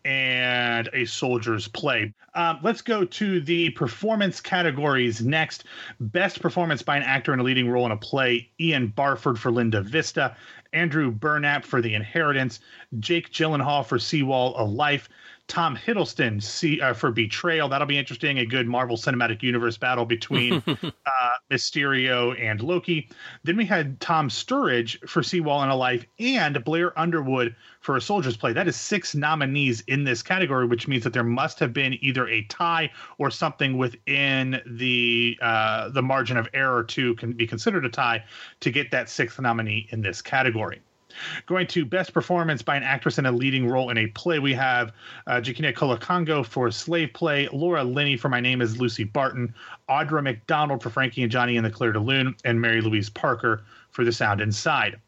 and 0.04 0.90
a 0.92 1.06
soldier's 1.06 1.68
play. 1.68 2.12
Um, 2.34 2.58
let's 2.62 2.82
go 2.82 3.04
to 3.04 3.40
the 3.40 3.70
performance 3.70 4.42
categories 4.42 5.24
next. 5.24 5.64
Best 6.00 6.42
performance 6.42 6.82
by 6.82 6.98
an 6.98 7.02
actor 7.02 7.32
in 7.32 7.40
a 7.40 7.42
leading 7.42 7.70
role 7.70 7.86
in 7.86 7.92
a 7.92 7.96
play 7.96 8.50
Ian 8.60 8.88
Barford 8.88 9.38
for 9.38 9.50
Linda 9.50 9.80
Vista, 9.80 10.36
Andrew 10.72 11.10
Burnap 11.10 11.64
for 11.64 11.80
The 11.80 11.94
Inheritance, 11.94 12.60
Jake 12.98 13.30
Gyllenhaal 13.30 13.84
for 13.86 13.98
Seawall 13.98 14.54
a 14.60 14.64
Life, 14.64 15.08
Tom 15.52 15.76
Hiddleston 15.76 16.42
see, 16.42 16.80
uh, 16.80 16.94
for 16.94 17.10
Betrayal. 17.10 17.68
That'll 17.68 17.86
be 17.86 17.98
interesting. 17.98 18.38
A 18.38 18.46
good 18.46 18.66
Marvel 18.66 18.96
Cinematic 18.96 19.42
Universe 19.42 19.76
battle 19.76 20.06
between 20.06 20.62
uh, 20.66 21.30
Mysterio 21.50 22.34
and 22.40 22.62
Loki. 22.62 23.10
Then 23.44 23.58
we 23.58 23.66
had 23.66 24.00
Tom 24.00 24.30
Sturridge 24.30 25.06
for 25.06 25.22
Seawall 25.22 25.60
and 25.60 25.70
a 25.70 25.74
Life 25.74 26.06
and 26.18 26.64
Blair 26.64 26.98
Underwood 26.98 27.54
for 27.80 27.98
A 27.98 28.00
Soldier's 28.00 28.34
Play. 28.34 28.54
That 28.54 28.66
is 28.66 28.76
six 28.76 29.14
nominees 29.14 29.82
in 29.88 30.04
this 30.04 30.22
category, 30.22 30.66
which 30.66 30.88
means 30.88 31.04
that 31.04 31.12
there 31.12 31.22
must 31.22 31.58
have 31.58 31.74
been 31.74 32.02
either 32.02 32.26
a 32.28 32.44
tie 32.44 32.90
or 33.18 33.30
something 33.30 33.76
within 33.76 34.58
the 34.64 35.36
uh, 35.42 35.90
the 35.90 36.00
margin 36.00 36.38
of 36.38 36.48
error 36.54 36.82
to 36.84 37.14
can 37.16 37.34
be 37.34 37.46
considered 37.46 37.84
a 37.84 37.90
tie 37.90 38.24
to 38.60 38.70
get 38.70 38.90
that 38.92 39.10
sixth 39.10 39.38
nominee 39.38 39.86
in 39.90 40.00
this 40.00 40.22
category. 40.22 40.80
Going 41.46 41.66
to 41.68 41.84
best 41.84 42.12
performance 42.12 42.62
by 42.62 42.76
an 42.76 42.82
actress 42.82 43.18
in 43.18 43.26
a 43.26 43.32
leading 43.32 43.68
role 43.68 43.90
in 43.90 43.98
a 43.98 44.06
play, 44.08 44.38
we 44.38 44.54
have 44.54 44.92
uh, 45.26 45.40
Joaquina 45.44 45.72
Kalukango 45.72 46.44
for 46.44 46.70
Slave 46.70 47.12
Play, 47.12 47.48
Laura 47.52 47.84
Linney 47.84 48.16
for 48.16 48.28
My 48.28 48.40
Name 48.40 48.60
is 48.60 48.80
Lucy 48.80 49.04
Barton, 49.04 49.54
Audra 49.88 50.22
McDonald 50.22 50.82
for 50.82 50.90
Frankie 50.90 51.22
and 51.22 51.32
Johnny 51.32 51.56
and 51.56 51.66
the 51.66 51.70
Clair 51.70 51.92
de 51.92 52.00
Lune, 52.00 52.34
and 52.44 52.60
Mary 52.60 52.80
Louise 52.80 53.10
Parker 53.10 53.62
for 53.90 54.04
The 54.04 54.12
Sound 54.12 54.40
Inside. 54.40 54.98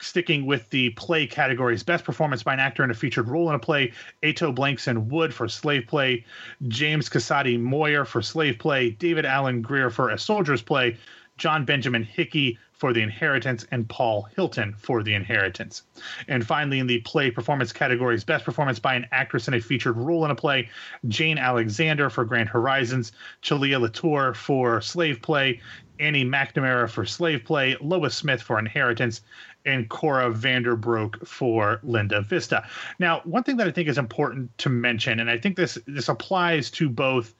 Sticking 0.00 0.44
with 0.44 0.68
the 0.68 0.90
play 0.90 1.26
categories 1.26 1.82
best 1.82 2.04
performance 2.04 2.42
by 2.42 2.52
an 2.52 2.60
actor 2.60 2.84
in 2.84 2.90
a 2.90 2.94
featured 2.94 3.28
role 3.28 3.48
in 3.48 3.54
a 3.54 3.58
play 3.58 3.92
ato 4.22 4.52
blankson 4.52 5.06
wood 5.06 5.32
for 5.32 5.48
slave 5.48 5.86
play 5.86 6.22
james 6.68 7.08
cusati 7.08 7.58
moyer 7.58 8.04
for 8.04 8.20
slave 8.20 8.58
play 8.58 8.90
david 8.90 9.24
Alan 9.24 9.62
Grier 9.62 9.88
for 9.88 10.10
a 10.10 10.18
soldier's 10.18 10.60
play 10.60 10.98
john 11.36 11.64
benjamin 11.64 12.02
hickey 12.02 12.58
for 12.76 12.92
The 12.92 13.00
Inheritance 13.00 13.66
and 13.70 13.88
Paul 13.88 14.28
Hilton 14.36 14.74
for 14.76 15.02
The 15.02 15.14
Inheritance. 15.14 15.82
And 16.28 16.46
finally, 16.46 16.78
in 16.78 16.86
the 16.86 17.00
play 17.00 17.30
performance 17.30 17.72
categories, 17.72 18.22
best 18.22 18.44
performance 18.44 18.78
by 18.78 18.94
an 18.94 19.06
actress 19.12 19.48
in 19.48 19.54
a 19.54 19.60
featured 19.60 19.96
role 19.96 20.24
in 20.26 20.30
a 20.30 20.34
play, 20.34 20.68
Jane 21.08 21.38
Alexander 21.38 22.10
for 22.10 22.24
Grand 22.24 22.50
Horizons, 22.50 23.12
Chalia 23.42 23.80
La 23.80 23.88
Tour 23.88 24.34
for 24.34 24.82
Slave 24.82 25.22
Play, 25.22 25.60
Annie 25.98 26.26
McNamara 26.26 26.88
for 26.88 27.06
Slave 27.06 27.44
Play, 27.44 27.76
Lois 27.80 28.14
Smith 28.14 28.42
for 28.42 28.58
Inheritance, 28.58 29.22
and 29.64 29.88
Cora 29.88 30.30
Vander 30.30 30.76
Broek 30.76 31.26
for 31.26 31.80
Linda 31.82 32.20
Vista. 32.20 32.68
Now, 32.98 33.22
one 33.24 33.42
thing 33.42 33.56
that 33.56 33.66
I 33.66 33.70
think 33.70 33.88
is 33.88 33.98
important 33.98 34.56
to 34.58 34.68
mention, 34.68 35.18
and 35.18 35.30
I 35.30 35.38
think 35.38 35.56
this 35.56 35.78
this 35.86 36.10
applies 36.10 36.70
to 36.72 36.90
both 36.90 37.34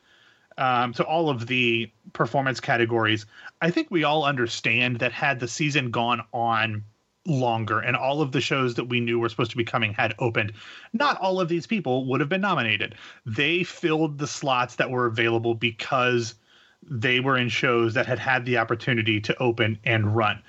um, 0.58 0.92
to 0.94 1.04
all 1.04 1.28
of 1.28 1.46
the 1.46 1.90
performance 2.12 2.60
categories, 2.60 3.26
I 3.60 3.70
think 3.70 3.90
we 3.90 4.04
all 4.04 4.24
understand 4.24 4.98
that 4.98 5.12
had 5.12 5.40
the 5.40 5.48
season 5.48 5.90
gone 5.90 6.22
on 6.32 6.84
longer 7.26 7.80
and 7.80 7.96
all 7.96 8.22
of 8.22 8.32
the 8.32 8.40
shows 8.40 8.74
that 8.74 8.84
we 8.84 9.00
knew 9.00 9.18
were 9.18 9.28
supposed 9.28 9.50
to 9.50 9.56
be 9.56 9.64
coming 9.64 9.92
had 9.92 10.14
opened, 10.18 10.52
not 10.92 11.18
all 11.20 11.40
of 11.40 11.48
these 11.48 11.66
people 11.66 12.06
would 12.06 12.20
have 12.20 12.28
been 12.28 12.40
nominated. 12.40 12.94
They 13.24 13.64
filled 13.64 14.18
the 14.18 14.26
slots 14.26 14.76
that 14.76 14.90
were 14.90 15.06
available 15.06 15.54
because 15.54 16.34
they 16.88 17.20
were 17.20 17.36
in 17.36 17.48
shows 17.48 17.94
that 17.94 18.06
had 18.06 18.18
had 18.18 18.44
the 18.44 18.58
opportunity 18.58 19.20
to 19.20 19.36
open 19.38 19.78
and 19.84 20.14
run. 20.14 20.42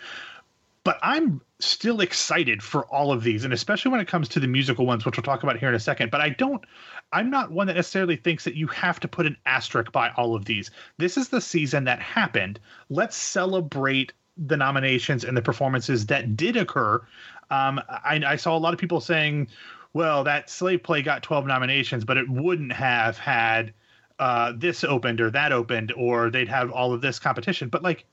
But 0.83 0.99
I'm 1.01 1.41
still 1.59 2.01
excited 2.01 2.61
for 2.61 2.85
all 2.85 3.11
of 3.11 3.23
these, 3.23 3.43
and 3.43 3.53
especially 3.53 3.91
when 3.91 3.99
it 3.99 4.07
comes 4.07 4.29
to 4.29 4.39
the 4.39 4.47
musical 4.47 4.85
ones, 4.85 5.05
which 5.05 5.17
we'll 5.17 5.23
talk 5.23 5.43
about 5.43 5.57
here 5.57 5.69
in 5.69 5.75
a 5.75 5.79
second. 5.79 6.11
But 6.11 6.21
I 6.21 6.29
don't, 6.29 6.63
I'm 7.11 7.29
not 7.29 7.51
one 7.51 7.67
that 7.67 7.75
necessarily 7.75 8.15
thinks 8.15 8.43
that 8.43 8.55
you 8.55 8.67
have 8.67 8.99
to 8.99 9.07
put 9.07 9.25
an 9.25 9.37
asterisk 9.45 9.91
by 9.91 10.11
all 10.17 10.35
of 10.35 10.45
these. 10.45 10.69
This 10.97 11.17
is 11.17 11.29
the 11.29 11.41
season 11.41 11.83
that 11.85 11.99
happened. 11.99 12.59
Let's 12.89 13.15
celebrate 13.15 14.13
the 14.37 14.57
nominations 14.57 15.23
and 15.23 15.35
the 15.35 15.41
performances 15.41 16.05
that 16.07 16.37
did 16.37 16.57
occur. 16.57 17.01
Um, 17.49 17.81
I, 17.89 18.21
I 18.25 18.35
saw 18.35 18.55
a 18.55 18.59
lot 18.59 18.73
of 18.73 18.79
people 18.79 19.01
saying, 19.01 19.47
well, 19.93 20.23
that 20.25 20.49
slave 20.49 20.83
play 20.83 21.01
got 21.01 21.23
12 21.23 21.47
nominations, 21.47 22.05
but 22.05 22.17
it 22.17 22.29
wouldn't 22.29 22.73
have 22.73 23.17
had 23.17 23.73
uh, 24.19 24.53
this 24.55 24.83
opened 24.83 25.21
or 25.21 25.31
that 25.31 25.51
opened, 25.51 25.91
or 25.93 26.29
they'd 26.29 26.49
have 26.49 26.71
all 26.71 26.93
of 26.93 27.01
this 27.01 27.17
competition. 27.17 27.69
But 27.69 27.83
like, 27.83 28.05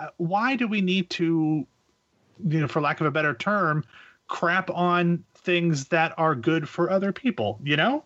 uh, 0.00 0.08
why 0.16 0.56
do 0.56 0.66
we 0.66 0.80
need 0.80 1.10
to, 1.10 1.66
you 2.46 2.60
know, 2.60 2.68
for 2.68 2.80
lack 2.80 3.00
of 3.00 3.06
a 3.06 3.10
better 3.10 3.34
term, 3.34 3.84
crap 4.28 4.70
on 4.70 5.24
things 5.34 5.88
that 5.88 6.14
are 6.18 6.34
good 6.34 6.68
for 6.68 6.90
other 6.90 7.12
people? 7.12 7.58
You 7.62 7.76
know? 7.76 8.04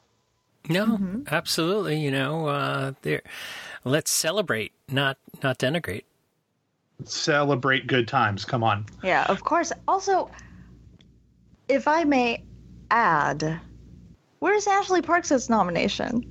No, 0.68 0.86
mm-hmm. 0.86 1.22
absolutely. 1.30 1.98
You 1.98 2.10
know, 2.10 2.46
uh, 2.46 2.92
there. 3.02 3.22
Let's 3.84 4.10
celebrate, 4.10 4.72
not 4.88 5.16
not 5.42 5.58
denigrate. 5.58 6.04
Celebrate 7.04 7.86
good 7.86 8.08
times. 8.08 8.44
Come 8.44 8.64
on. 8.64 8.86
Yeah, 9.02 9.24
of 9.28 9.44
course. 9.44 9.72
Also, 9.86 10.30
if 11.68 11.86
I 11.86 12.04
may 12.04 12.44
add, 12.90 13.60
where's 14.40 14.66
Ashley 14.66 15.00
Parks' 15.00 15.48
nomination? 15.48 16.24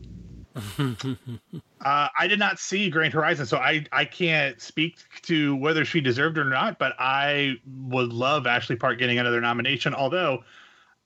Uh, 1.82 2.08
I 2.18 2.28
did 2.28 2.40
not 2.40 2.60
see 2.60 2.90
Grand 2.90 3.14
Horizon, 3.14 3.46
so 3.46 3.58
I 3.58 3.86
I 3.92 4.06
can't 4.06 4.60
speak 4.62 4.98
to 5.24 5.56
whether 5.56 5.86
she 5.86 6.02
deserved 6.02 6.38
it 6.38 6.42
or 6.42 6.50
not. 6.50 6.80
But 6.80 6.96
I 7.00 7.56
would 7.66 8.12
love 8.12 8.48
Ashley 8.48 8.76
Park 8.76 8.98
getting 9.00 9.20
another 9.20 9.42
nomination. 9.42 9.94
Although 9.94 10.44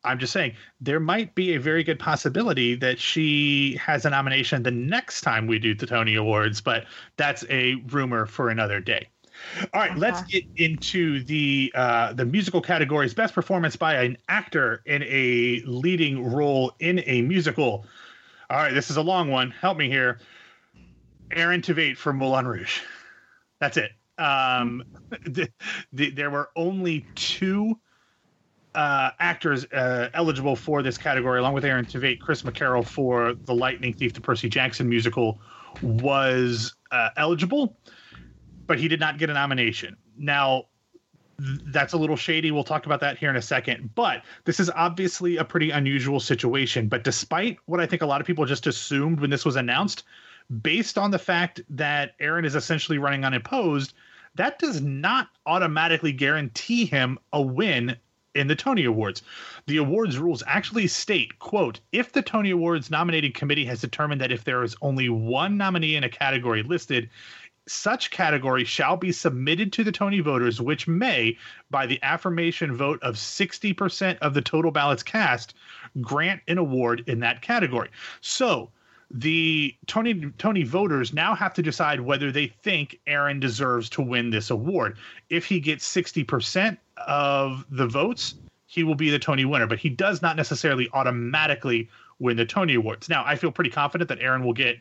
I'm 0.04 0.18
just 0.18 0.34
saying 0.34 0.54
there 0.80 1.00
might 1.00 1.36
be 1.36 1.54
a 1.54 1.60
very 1.60 1.84
good 1.84 2.00
possibility 2.00 2.76
that 2.76 3.00
she 3.00 3.76
has 3.76 4.06
a 4.06 4.10
nomination 4.10 4.64
the 4.64 4.72
next 4.72 5.22
time 5.22 5.46
we 5.46 5.60
do 5.60 5.76
the 5.76 5.86
Tony 5.86 6.16
Awards, 6.16 6.62
but 6.62 6.86
that's 7.18 7.44
a 7.50 7.76
rumor 7.88 8.26
for 8.26 8.50
another 8.50 8.80
day. 8.80 9.08
All 9.74 9.82
right, 9.82 9.98
let's 9.98 10.22
get 10.24 10.44
into 10.58 11.24
the 11.24 11.72
uh, 11.76 12.14
the 12.14 12.26
musical 12.26 12.62
categories. 12.62 13.14
Best 13.14 13.34
performance 13.34 13.76
by 13.76 13.96
an 13.96 14.18
actor 14.30 14.82
in 14.86 15.04
a 15.04 15.62
leading 15.66 16.32
role 16.32 16.74
in 16.80 17.04
a 17.06 17.22
musical. 17.22 17.86
All 18.50 18.58
right, 18.58 18.74
this 18.74 18.90
is 18.90 18.98
a 18.98 19.02
long 19.02 19.30
one. 19.30 19.52
Help 19.52 19.78
me 19.78 19.90
here. 19.90 20.20
Aaron 21.36 21.62
Tveit 21.62 21.98
for 21.98 22.14
Moulin 22.14 22.48
Rouge. 22.48 22.82
That's 23.60 23.78
it. 23.78 23.92
Um, 24.18 24.84
the, 25.26 25.50
the, 25.94 26.12
there 26.12 26.30
were 26.30 26.50
only 26.56 27.06
two 27.16 27.80
uh, 28.76 29.12
actors 29.20 29.66
uh, 29.66 30.10
eligible 30.14 30.56
for 30.56 30.82
this 30.82 30.98
category, 30.98 31.40
along 31.40 31.54
with 31.54 31.66
Aaron 31.66 31.86
Tveit. 31.86 32.20
Chris 32.20 32.44
McCarrell 32.44 32.86
for 32.86 33.34
the 33.34 33.54
Lightning 33.54 33.94
Thief, 33.94 34.14
the 34.14 34.22
Percy 34.22 34.50
Jackson 34.50 34.88
musical, 34.88 35.40
was 35.82 36.76
uh, 36.92 37.10
eligible, 37.18 37.78
but 38.68 38.80
he 38.80 38.88
did 38.88 39.00
not 39.00 39.18
get 39.18 39.30
a 39.30 39.34
nomination. 39.34 39.98
Now, 40.18 40.66
that's 41.40 41.94
a 41.94 41.98
little 41.98 42.16
shady. 42.16 42.52
We'll 42.52 42.64
talk 42.64 42.86
about 42.86 43.00
that 43.00 43.18
here 43.18 43.30
in 43.30 43.36
a 43.36 43.42
second. 43.42 43.96
But 43.96 44.24
this 44.46 44.60
is 44.60 44.70
obviously 44.70 45.38
a 45.38 45.44
pretty 45.44 45.72
unusual 45.72 46.20
situation. 46.20 46.88
But 46.88 47.04
despite 47.04 47.58
what 47.66 47.80
I 47.80 47.86
think 47.86 48.02
a 48.02 48.06
lot 48.06 48.22
of 48.22 48.28
people 48.28 48.46
just 48.46 48.68
assumed 48.68 49.20
when 49.20 49.30
this 49.30 49.44
was 49.44 49.56
announced, 49.56 50.04
based 50.62 50.98
on 50.98 51.12
the 51.12 51.20
fact 51.20 51.62
that 51.70 52.16
Aaron 52.20 52.46
is 52.46 52.56
essentially 52.56 52.98
running 52.98 53.24
unopposed, 53.24 53.94
that 54.36 54.60
does 54.60 54.82
not 54.82 55.30
automatically 55.46 56.12
guarantee 56.12 56.86
him 56.86 57.18
a 57.34 57.42
win 57.42 57.96
in 58.34 58.48
the 58.48 58.56
Tony 58.56 58.86
Awards. 58.86 59.22
The 59.68 59.78
awards 59.78 60.18
rules 60.18 60.44
actually 60.48 60.88
state, 60.88 61.40
quote, 61.40 61.80
if 61.92 62.14
the 62.14 62.22
Tony 62.22 62.52
Awards 62.52 62.90
nominating 62.90 63.34
committee 63.34 63.66
has 63.66 63.82
determined 63.82 64.22
that 64.22 64.32
if 64.32 64.44
there 64.44 64.64
is 64.64 64.76
only 64.82 65.10
one 65.10 65.58
nominee 65.58 65.96
in 65.96 66.04
a 66.04 66.10
category 66.10 66.64
listed, 66.64 67.10
such 67.68 68.10
category 68.10 68.64
shall 68.64 68.98
be 68.98 69.12
submitted 69.12 69.72
to 69.74 69.84
the 69.84 69.92
Tony 69.92 70.20
voters, 70.20 70.62
which 70.62 70.88
may, 70.88 71.38
by 71.70 71.86
the 71.86 72.00
affirmation 72.04 72.76
vote 72.76 73.02
of 73.04 73.16
60% 73.16 74.18
of 74.20 74.34
the 74.34 74.42
total 74.42 74.72
ballots 74.72 75.04
cast, 75.04 75.54
grant 76.00 76.42
an 76.48 76.58
award 76.58 77.04
in 77.08 77.20
that 77.20 77.42
category. 77.42 77.90
So 78.22 78.72
the 79.14 79.76
Tony 79.88 80.32
Tony 80.38 80.64
voters 80.64 81.14
now 81.14 81.36
have 81.36 81.54
to 81.56 81.62
decide 81.62 82.02
whether 82.02 82.32
they 82.32 82.48
think 82.48 83.00
Aaron 83.08 83.40
deserves 83.40 83.90
to 83.92 84.02
win 84.02 84.30
this 84.30 84.50
award. 84.50 84.98
If 85.30 85.46
he 85.46 85.60
gets 85.60 85.92
60% 85.94 86.78
of 87.08 87.66
the 87.70 87.88
votes, 87.88 88.36
he 88.68 88.84
will 88.84 88.96
be 88.96 89.10
the 89.10 89.20
Tony 89.20 89.44
winner, 89.44 89.68
but 89.68 89.80
he 89.80 89.90
does 89.90 90.22
not 90.22 90.38
necessarily 90.38 90.88
automatically 90.94 91.90
win 92.20 92.38
the 92.38 92.46
Tony 92.46 92.76
Awards. 92.76 93.10
Now, 93.10 93.24
I 93.26 93.36
feel 93.36 93.52
pretty 93.52 93.70
confident 93.70 94.08
that 94.08 94.20
Aaron 94.20 94.46
will 94.46 94.54
get 94.54 94.78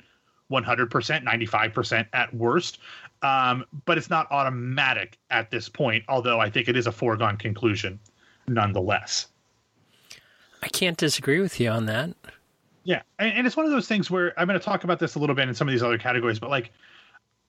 100%, 0.51 0.89
95% 0.89 2.07
at 2.13 2.35
worst, 2.35 2.79
um, 3.23 3.65
but 3.85 3.99
it's 3.99 4.11
not 4.11 4.31
automatic 4.31 5.19
at 5.31 5.51
this 5.51 5.69
point, 5.69 6.05
although 6.09 6.39
I 6.39 6.51
think 6.51 6.69
it 6.69 6.77
is 6.77 6.87
a 6.87 6.93
foregone 6.93 7.37
conclusion 7.37 7.99
nonetheless. 8.47 9.29
I 10.63 10.69
can't 10.69 10.97
disagree 10.97 11.41
with 11.41 11.59
you 11.59 11.71
on 11.71 11.87
that. 11.87 12.15
Yeah, 12.85 13.03
and, 13.19 13.33
and 13.33 13.47
it's 13.47 13.57
one 13.57 13.67
of 13.67 13.73
those 13.73 13.89
things 13.89 14.11
where 14.11 14.39
I'm 14.39 14.47
going 14.47 14.59
to 14.59 14.65
talk 14.65 14.85
about 14.85 14.99
this 14.99 15.15
a 15.15 15.19
little 15.19 15.37
bit 15.37 15.49
in 15.49 15.55
some 15.55 15.69
of 15.69 15.73
these 15.73 15.83
other 15.83 15.99
categories, 15.99 16.39
but 16.39 16.51
like 16.51 16.73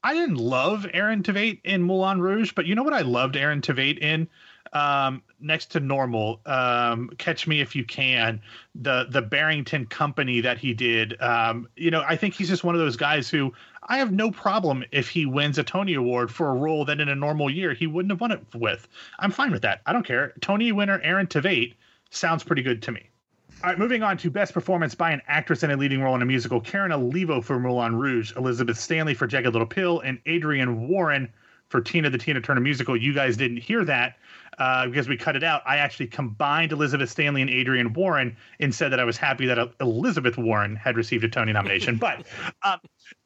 I 0.03 0.13
didn't 0.13 0.37
love 0.37 0.87
Aaron 0.93 1.21
Tveit 1.21 1.59
in 1.63 1.83
Moulin 1.83 2.21
Rouge, 2.21 2.53
but 2.55 2.65
you 2.65 2.75
know 2.75 2.83
what 2.83 2.93
I 2.93 3.01
loved 3.01 3.35
Aaron 3.35 3.61
Tveit 3.61 3.99
in? 3.99 4.27
Um, 4.73 5.21
next 5.39 5.67
to 5.71 5.79
normal, 5.79 6.39
um, 6.45 7.09
Catch 7.17 7.45
Me 7.45 7.61
If 7.61 7.75
You 7.75 7.83
Can, 7.83 8.41
the 8.73 9.05
the 9.09 9.21
Barrington 9.21 9.85
Company 9.85 10.39
that 10.41 10.57
he 10.57 10.73
did. 10.73 11.21
Um, 11.21 11.67
you 11.75 11.91
know, 11.91 12.03
I 12.07 12.15
think 12.15 12.33
he's 12.33 12.47
just 12.47 12.63
one 12.63 12.73
of 12.73 12.79
those 12.79 12.95
guys 12.95 13.29
who 13.29 13.53
I 13.83 13.97
have 13.97 14.11
no 14.11 14.31
problem 14.31 14.83
if 14.91 15.09
he 15.09 15.25
wins 15.25 15.57
a 15.57 15.63
Tony 15.63 15.93
Award 15.93 16.31
for 16.31 16.49
a 16.49 16.55
role 16.55 16.85
that 16.85 17.01
in 17.01 17.09
a 17.09 17.15
normal 17.15 17.49
year 17.49 17.73
he 17.73 17.85
wouldn't 17.85 18.11
have 18.11 18.21
won 18.21 18.31
it 18.31 18.43
with. 18.55 18.87
I'm 19.19 19.31
fine 19.31 19.51
with 19.51 19.63
that. 19.63 19.81
I 19.85 19.93
don't 19.93 20.05
care. 20.05 20.33
Tony 20.41 20.71
winner 20.71 21.01
Aaron 21.03 21.27
Tveit 21.27 21.73
sounds 22.09 22.43
pretty 22.43 22.61
good 22.61 22.81
to 22.83 22.91
me. 22.91 23.10
All 23.63 23.69
right, 23.69 23.77
moving 23.77 24.01
on 24.01 24.17
to 24.17 24.31
best 24.31 24.55
performance 24.55 24.95
by 24.95 25.11
an 25.11 25.21
actress 25.27 25.61
in 25.61 25.69
a 25.69 25.77
leading 25.77 26.01
role 26.01 26.15
in 26.15 26.23
a 26.23 26.25
musical. 26.25 26.59
Karen 26.59 26.91
Olivo 26.91 27.41
for 27.41 27.59
Moulin 27.59 27.95
Rouge, 27.95 28.35
Elizabeth 28.35 28.79
Stanley 28.79 29.13
for 29.13 29.27
Jagged 29.27 29.53
Little 29.53 29.67
Pill, 29.67 29.99
and 29.99 30.17
Adrienne 30.27 30.87
Warren 30.87 31.31
for 31.69 31.79
Tina 31.79 32.09
the 32.09 32.17
Tina 32.17 32.41
Turner 32.41 32.59
musical. 32.59 32.97
You 32.97 33.13
guys 33.13 33.37
didn't 33.37 33.57
hear 33.57 33.85
that 33.85 34.17
uh, 34.57 34.87
because 34.87 35.07
we 35.07 35.15
cut 35.15 35.35
it 35.35 35.43
out. 35.43 35.61
I 35.67 35.77
actually 35.77 36.07
combined 36.07 36.71
Elizabeth 36.71 37.11
Stanley 37.11 37.43
and 37.43 37.51
Adrienne 37.51 37.93
Warren 37.93 38.35
and 38.59 38.73
said 38.73 38.93
that 38.93 38.99
I 38.99 39.03
was 39.03 39.17
happy 39.17 39.45
that 39.45 39.73
Elizabeth 39.79 40.39
Warren 40.39 40.75
had 40.75 40.97
received 40.97 41.23
a 41.23 41.29
Tony 41.29 41.53
nomination. 41.53 41.97
but 41.97 42.25
um, 42.63 42.79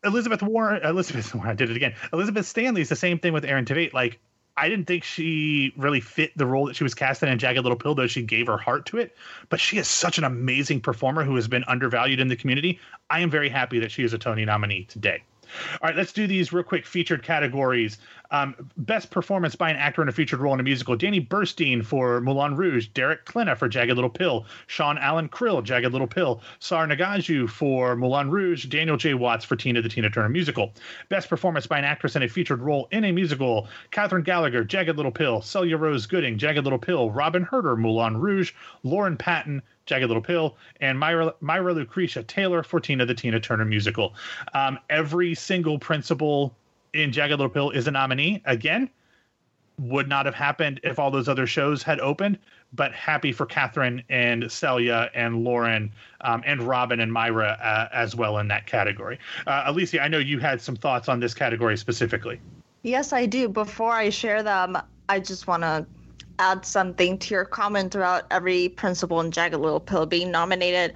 Elizabeth 0.03 0.43
Warren, 0.43 0.83
Elizabeth 0.83 1.33
Warren, 1.33 1.49
I 1.49 1.53
did 1.53 1.69
it 1.69 1.77
again. 1.77 1.95
Elizabeth 2.11 2.45
Stanley 2.45 2.81
is 2.81 2.89
the 2.89 2.97
same 2.97 3.19
thing 3.19 3.31
with 3.31 3.45
Aaron 3.45 3.63
Tveit. 3.63 3.93
Like 3.93 4.19
I 4.57 4.69
didn't 4.69 4.85
think 4.85 5.03
she 5.03 5.73
really 5.75 5.99
fit 5.99 6.31
the 6.37 6.45
role 6.45 6.67
that 6.67 6.75
she 6.75 6.83
was 6.83 6.93
casting 6.93 7.29
in 7.29 7.37
Jagged 7.37 7.61
Little 7.61 7.77
Pill, 7.77 7.93
though 7.93 8.07
she 8.07 8.21
gave 8.21 8.47
her 8.47 8.57
heart 8.57 8.85
to 8.87 8.97
it. 8.97 9.15
But 9.49 9.59
she 9.59 9.77
is 9.77 9.87
such 9.87 10.17
an 10.17 10.23
amazing 10.23 10.79
performer 10.79 11.23
who 11.23 11.35
has 11.35 11.47
been 11.47 11.65
undervalued 11.67 12.21
in 12.21 12.29
the 12.29 12.37
community. 12.37 12.79
I 13.09 13.19
am 13.19 13.29
very 13.29 13.49
happy 13.49 13.79
that 13.79 13.91
she 13.91 14.03
is 14.03 14.13
a 14.13 14.17
Tony 14.17 14.45
nominee 14.45 14.85
today. 14.85 15.23
All 15.81 15.89
right, 15.89 15.95
let's 15.95 16.13
do 16.13 16.27
these 16.27 16.53
real 16.53 16.63
quick 16.63 16.85
featured 16.85 17.23
categories. 17.23 17.97
Um, 18.31 18.55
best 18.77 19.11
performance 19.11 19.55
by 19.55 19.69
an 19.69 19.75
actor 19.75 20.01
in 20.01 20.09
a 20.09 20.11
featured 20.11 20.39
role 20.39 20.53
in 20.53 20.59
a 20.59 20.63
musical: 20.63 20.95
Danny 20.95 21.21
Burstein 21.21 21.85
for 21.85 22.19
Moulin 22.21 22.55
Rouge, 22.55 22.87
Derek 22.87 23.25
Klena 23.25 23.55
for 23.55 23.69
Jagged 23.69 23.95
Little 23.95 24.09
Pill, 24.09 24.45
Sean 24.67 24.97
Allan 24.97 25.29
Krill, 25.29 25.63
Jagged 25.63 25.91
Little 25.91 26.07
Pill, 26.07 26.41
Sahr 26.59 26.87
Ngaujah 26.87 27.49
for 27.49 27.95
Moulin 27.95 28.29
Rouge, 28.31 28.65
Daniel 28.65 28.97
J. 28.97 29.13
Watts 29.13 29.45
for 29.45 29.55
Tina 29.55 29.81
the 29.81 29.89
Tina 29.89 30.09
Turner 30.09 30.29
musical. 30.29 30.73
Best 31.09 31.29
performance 31.29 31.67
by 31.67 31.77
an 31.77 31.85
actress 31.85 32.15
in 32.15 32.23
a 32.23 32.27
featured 32.27 32.61
role 32.61 32.87
in 32.91 33.03
a 33.05 33.11
musical: 33.11 33.67
Kathryn 33.91 34.23
Gallagher, 34.23 34.63
Jagged 34.63 34.97
Little 34.97 35.11
Pill, 35.11 35.41
Celia 35.41 35.77
Rose 35.77 36.05
Gooding, 36.05 36.37
Jagged 36.37 36.63
Little 36.63 36.79
Pill, 36.79 37.11
Robyn 37.11 37.43
Hurder, 37.43 37.75
Moulin 37.75 38.17
Rouge, 38.17 38.53
Lauren 38.83 39.17
Patten, 39.17 39.61
Jagged 39.85 40.07
Little 40.07 40.21
Pill, 40.21 40.57
and 40.81 40.99
Myra, 40.99 41.33
Myra 41.41 41.73
Lucretia 41.73 42.23
Taylor 42.23 42.63
for 42.63 42.79
Tina 42.79 43.05
the 43.05 43.13
Tina 43.13 43.39
Turner 43.39 43.65
musical. 43.65 44.15
Um, 44.53 44.79
every 44.89 45.35
single 45.35 45.77
principal 45.77 46.55
in 46.93 47.11
Jagged 47.11 47.31
Little 47.31 47.49
Pill 47.49 47.69
is 47.71 47.87
a 47.87 47.91
nominee. 47.91 48.41
Again, 48.45 48.89
would 49.77 50.07
not 50.07 50.25
have 50.25 50.35
happened 50.35 50.79
if 50.83 50.99
all 50.99 51.11
those 51.11 51.27
other 51.27 51.45
shows 51.45 51.83
had 51.83 51.99
opened, 51.99 52.39
but 52.73 52.93
happy 52.93 53.31
for 53.31 53.45
Kathryn 53.45 54.03
and 54.09 54.49
Celia 54.51 55.09
and 55.13 55.43
Lauren 55.43 55.91
um, 56.21 56.43
and 56.45 56.61
Robyn 56.61 57.01
and 57.01 57.11
Myra 57.11 57.57
uh, 57.61 57.89
as 57.93 58.15
well 58.15 58.37
in 58.39 58.47
that 58.47 58.65
category. 58.65 59.19
Uh, 59.45 59.63
Alicia, 59.65 60.01
I 60.01 60.07
know 60.07 60.17
you 60.17 60.39
had 60.39 60.61
some 60.61 60.75
thoughts 60.75 61.09
on 61.09 61.19
this 61.19 61.33
category 61.33 61.77
specifically. 61.77 62.39
Yes, 62.83 63.13
I 63.13 63.25
do. 63.25 63.49
Before 63.49 63.91
I 63.91 64.09
share 64.09 64.43
them, 64.43 64.77
I 65.09 65.19
just 65.19 65.47
want 65.47 65.63
to 65.63 65.85
add 66.39 66.65
something 66.65 67.17
to 67.19 67.33
your 67.33 67.45
comment 67.45 67.95
about 67.95 68.25
every 68.31 68.69
principal 68.69 69.19
in 69.21 69.31
Jagged 69.31 69.59
Little 69.59 69.79
Pill 69.79 70.05
being 70.05 70.31
nominated. 70.31 70.93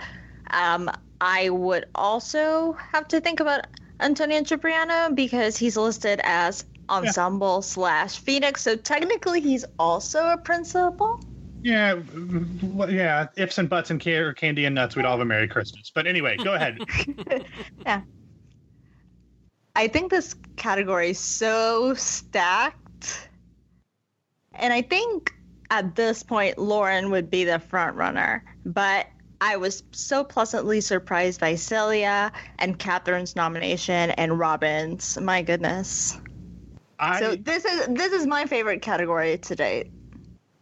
Um, 0.51 0.89
I 1.21 1.49
would 1.49 1.85
also 1.95 2.73
have 2.73 3.07
to 3.09 3.21
think 3.21 3.39
about 3.39 3.67
Antonio 3.99 4.43
Cipriano 4.43 5.13
because 5.13 5.57
he's 5.57 5.77
listed 5.77 6.21
as 6.23 6.65
ensemble 6.89 7.57
yeah. 7.57 7.61
slash 7.61 8.19
Phoenix, 8.19 8.61
so 8.61 8.75
technically 8.75 9.41
he's 9.41 9.65
also 9.77 10.29
a 10.29 10.37
principal. 10.37 11.21
Yeah, 11.61 11.99
yeah. 12.87 13.27
Ifs 13.35 13.57
and 13.57 13.69
buts 13.69 13.91
and 13.91 13.99
care, 13.99 14.33
candy 14.33 14.65
and 14.65 14.75
nuts, 14.75 14.95
we'd 14.95 15.05
all 15.05 15.11
have 15.11 15.19
a 15.19 15.25
Merry 15.25 15.47
Christmas. 15.47 15.91
But 15.93 16.07
anyway, 16.07 16.37
go 16.37 16.53
ahead. 16.53 16.79
yeah. 17.85 18.01
I 19.75 19.87
think 19.87 20.09
this 20.09 20.35
category 20.55 21.11
is 21.11 21.19
so 21.19 21.93
stacked 21.95 23.28
and 24.59 24.73
I 24.73 24.81
think 24.81 25.33
at 25.71 25.95
this 25.95 26.23
point, 26.23 26.57
Lauren 26.57 27.11
would 27.11 27.29
be 27.29 27.43
the 27.43 27.59
front 27.59 27.95
runner. 27.95 28.43
But 28.65 29.07
I 29.41 29.57
was 29.57 29.83
so 29.91 30.23
pleasantly 30.23 30.81
surprised 30.81 31.39
by 31.39 31.55
Celia 31.55 32.31
and 32.57 32.77
Kathryn's 32.77 33.35
nomination 33.35 34.11
and 34.11 34.33
Robyn's. 34.33 35.19
My 35.19 35.41
goodness. 35.41 36.19
I, 36.99 37.19
so 37.19 37.35
this 37.35 37.63
is 37.63 37.87
this 37.87 38.11
is 38.11 38.27
my 38.27 38.45
favorite 38.45 38.81
category 38.81 39.37
to 39.37 39.55
date. 39.55 39.91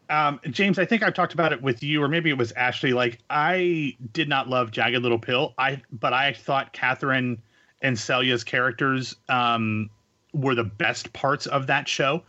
Um, 0.10 0.40
James, 0.50 0.80
I 0.80 0.86
think 0.86 1.04
I've 1.04 1.16
talked 1.16 1.34
about 1.34 1.52
it 1.52 1.62
with 1.62 1.84
you, 1.84 2.02
or 2.02 2.08
maybe 2.08 2.30
it 2.30 2.38
was 2.38 2.52
Ashley. 2.54 2.94
Like, 2.94 3.20
I 3.30 3.98
did 4.14 4.30
not 4.30 4.48
love 4.48 4.72
Jagged 4.72 5.02
Little 5.02 5.20
Pill. 5.20 5.54
I 5.58 5.82
but 5.92 6.14
I 6.14 6.34
thought 6.34 6.74
Kathryn 6.74 7.40
and 7.82 7.98
Celia's 7.98 8.44
characters 8.44 9.16
um, 9.30 9.90
were 10.34 10.56
the 10.56 10.64
best 10.64 11.12
parts 11.14 11.48
of 11.48 11.68
that 11.68 11.88
show. 11.88 12.24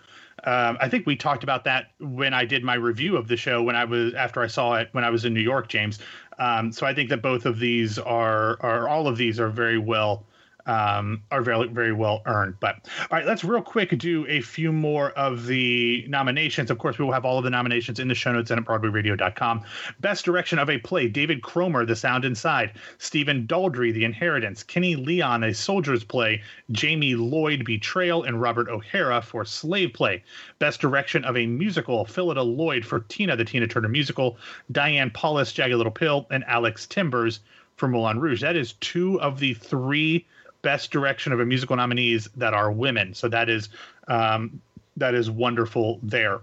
Um, 0.44 0.78
I 0.80 0.88
think 0.88 1.06
we 1.06 1.16
talked 1.16 1.42
about 1.42 1.64
that 1.64 1.90
when 1.98 2.32
I 2.32 2.44
did 2.44 2.62
my 2.62 2.74
review 2.74 3.16
of 3.16 3.28
the 3.28 3.36
show 3.36 3.62
when 3.62 3.76
I 3.76 3.84
was 3.84 4.14
after 4.14 4.40
I 4.40 4.46
saw 4.46 4.74
it 4.74 4.88
when 4.92 5.04
I 5.04 5.10
was 5.10 5.24
in 5.24 5.34
New 5.34 5.40
York, 5.40 5.68
James. 5.68 5.98
Um, 6.38 6.70
so 6.70 6.86
I 6.86 6.94
think 6.94 7.10
that 7.10 7.22
both 7.22 7.46
of 7.46 7.58
these 7.58 7.98
are 7.98 8.56
are 8.60 8.88
all 8.88 9.08
of 9.08 9.16
these 9.16 9.40
are 9.40 9.48
very 9.48 9.78
well 9.78 10.26
um, 10.68 11.22
are 11.30 11.42
very 11.42 11.66
very 11.68 11.92
well 11.92 12.22
earned. 12.26 12.54
But 12.60 12.76
all 13.00 13.18
right, 13.18 13.26
let's 13.26 13.42
real 13.42 13.62
quick 13.62 13.96
do 13.98 14.26
a 14.28 14.40
few 14.42 14.70
more 14.70 15.10
of 15.12 15.46
the 15.46 16.04
nominations. 16.08 16.70
Of 16.70 16.78
course, 16.78 16.98
we 16.98 17.04
will 17.04 17.12
have 17.12 17.24
all 17.24 17.38
of 17.38 17.44
the 17.44 17.50
nominations 17.50 17.98
in 17.98 18.06
the 18.08 18.14
show 18.14 18.32
notes 18.32 18.50
and 18.50 18.60
at 18.60 18.66
BroadwayRadio.com. 18.66 19.62
Best 20.00 20.24
direction 20.24 20.58
of 20.58 20.68
a 20.68 20.78
play: 20.78 21.08
David 21.08 21.42
Cromer, 21.42 21.86
The 21.86 21.96
Sound 21.96 22.24
Inside; 22.24 22.72
Stephen 22.98 23.46
Daldry, 23.46 23.92
The 23.92 24.04
Inheritance; 24.04 24.62
Kenny 24.62 24.94
Leon, 24.94 25.42
A 25.42 25.54
Soldier's 25.54 26.04
Play; 26.04 26.42
Jamie 26.70 27.14
Lloyd, 27.14 27.64
Betrayal; 27.64 28.22
and 28.24 28.40
Robert 28.40 28.68
O'Hara 28.68 29.22
for 29.22 29.44
Slave 29.44 29.94
Play. 29.94 30.22
Best 30.58 30.80
direction 30.80 31.24
of 31.24 31.36
a 31.36 31.46
musical: 31.46 32.04
Phyllida 32.04 32.42
Lloyd 32.42 32.84
for 32.84 33.00
Tina, 33.00 33.36
the 33.36 33.44
Tina 33.44 33.66
Turner 33.66 33.88
musical; 33.88 34.36
Diane 34.70 35.10
Paulus, 35.10 35.52
Jagged 35.52 35.74
Little 35.74 35.90
Pill; 35.90 36.26
and 36.30 36.44
Alex 36.44 36.86
Timbers 36.86 37.40
for 37.76 37.88
Moulin 37.88 38.20
Rouge. 38.20 38.42
That 38.42 38.56
is 38.56 38.74
two 38.74 39.20
of 39.20 39.38
the 39.38 39.54
three 39.54 40.26
best 40.68 40.90
direction 40.90 41.32
of 41.32 41.40
a 41.40 41.46
musical 41.46 41.76
nominees 41.76 42.28
that 42.36 42.52
are 42.52 42.70
women. 42.70 43.14
So 43.14 43.26
that 43.28 43.48
is 43.48 43.70
um, 44.06 44.60
that 44.98 45.14
is 45.14 45.30
wonderful 45.30 45.98
there. 46.02 46.42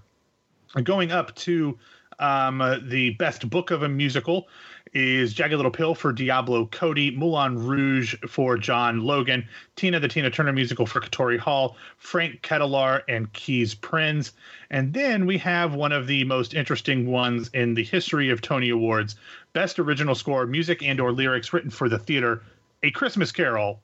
Going 0.83 1.11
up 1.11 1.35
to 1.35 1.77
um, 2.17 2.59
uh, 2.59 2.79
the 2.81 3.11
best 3.11 3.47
book 3.51 3.69
of 3.69 3.83
a 3.83 3.87
musical 3.87 4.47
is 4.93 5.31
Jagged 5.31 5.53
Little 5.53 5.69
Pill 5.69 5.93
for 5.93 6.11
Diablo 6.11 6.65
Cody, 6.65 7.11
Moulin 7.11 7.67
Rouge 7.67 8.15
for 8.27 8.57
John 8.57 9.01
Logan, 9.01 9.47
Tina 9.75 9.99
the 9.99 10.07
Tina 10.07 10.31
Turner 10.31 10.53
musical 10.53 10.87
for 10.87 11.01
Katori 11.01 11.37
Hall, 11.37 11.77
Frank 11.97 12.41
Ketelaar 12.41 13.03
and 13.07 13.31
Kees 13.33 13.75
Prins. 13.75 14.31
And 14.71 14.91
then 14.91 15.27
we 15.27 15.37
have 15.37 15.75
one 15.75 15.91
of 15.91 16.07
the 16.07 16.23
most 16.23 16.55
interesting 16.55 17.11
ones 17.11 17.51
in 17.53 17.75
the 17.75 17.83
history 17.83 18.31
of 18.31 18.41
Tony 18.41 18.71
Awards, 18.71 19.17
Best 19.53 19.77
Original 19.77 20.15
Score, 20.15 20.47
Music 20.47 20.81
and 20.81 20.99
or 20.99 21.11
Lyrics 21.11 21.53
written 21.53 21.69
for 21.69 21.89
the 21.89 21.99
theater, 21.99 22.41
A 22.81 22.89
Christmas 22.89 23.31
Carol 23.31 23.83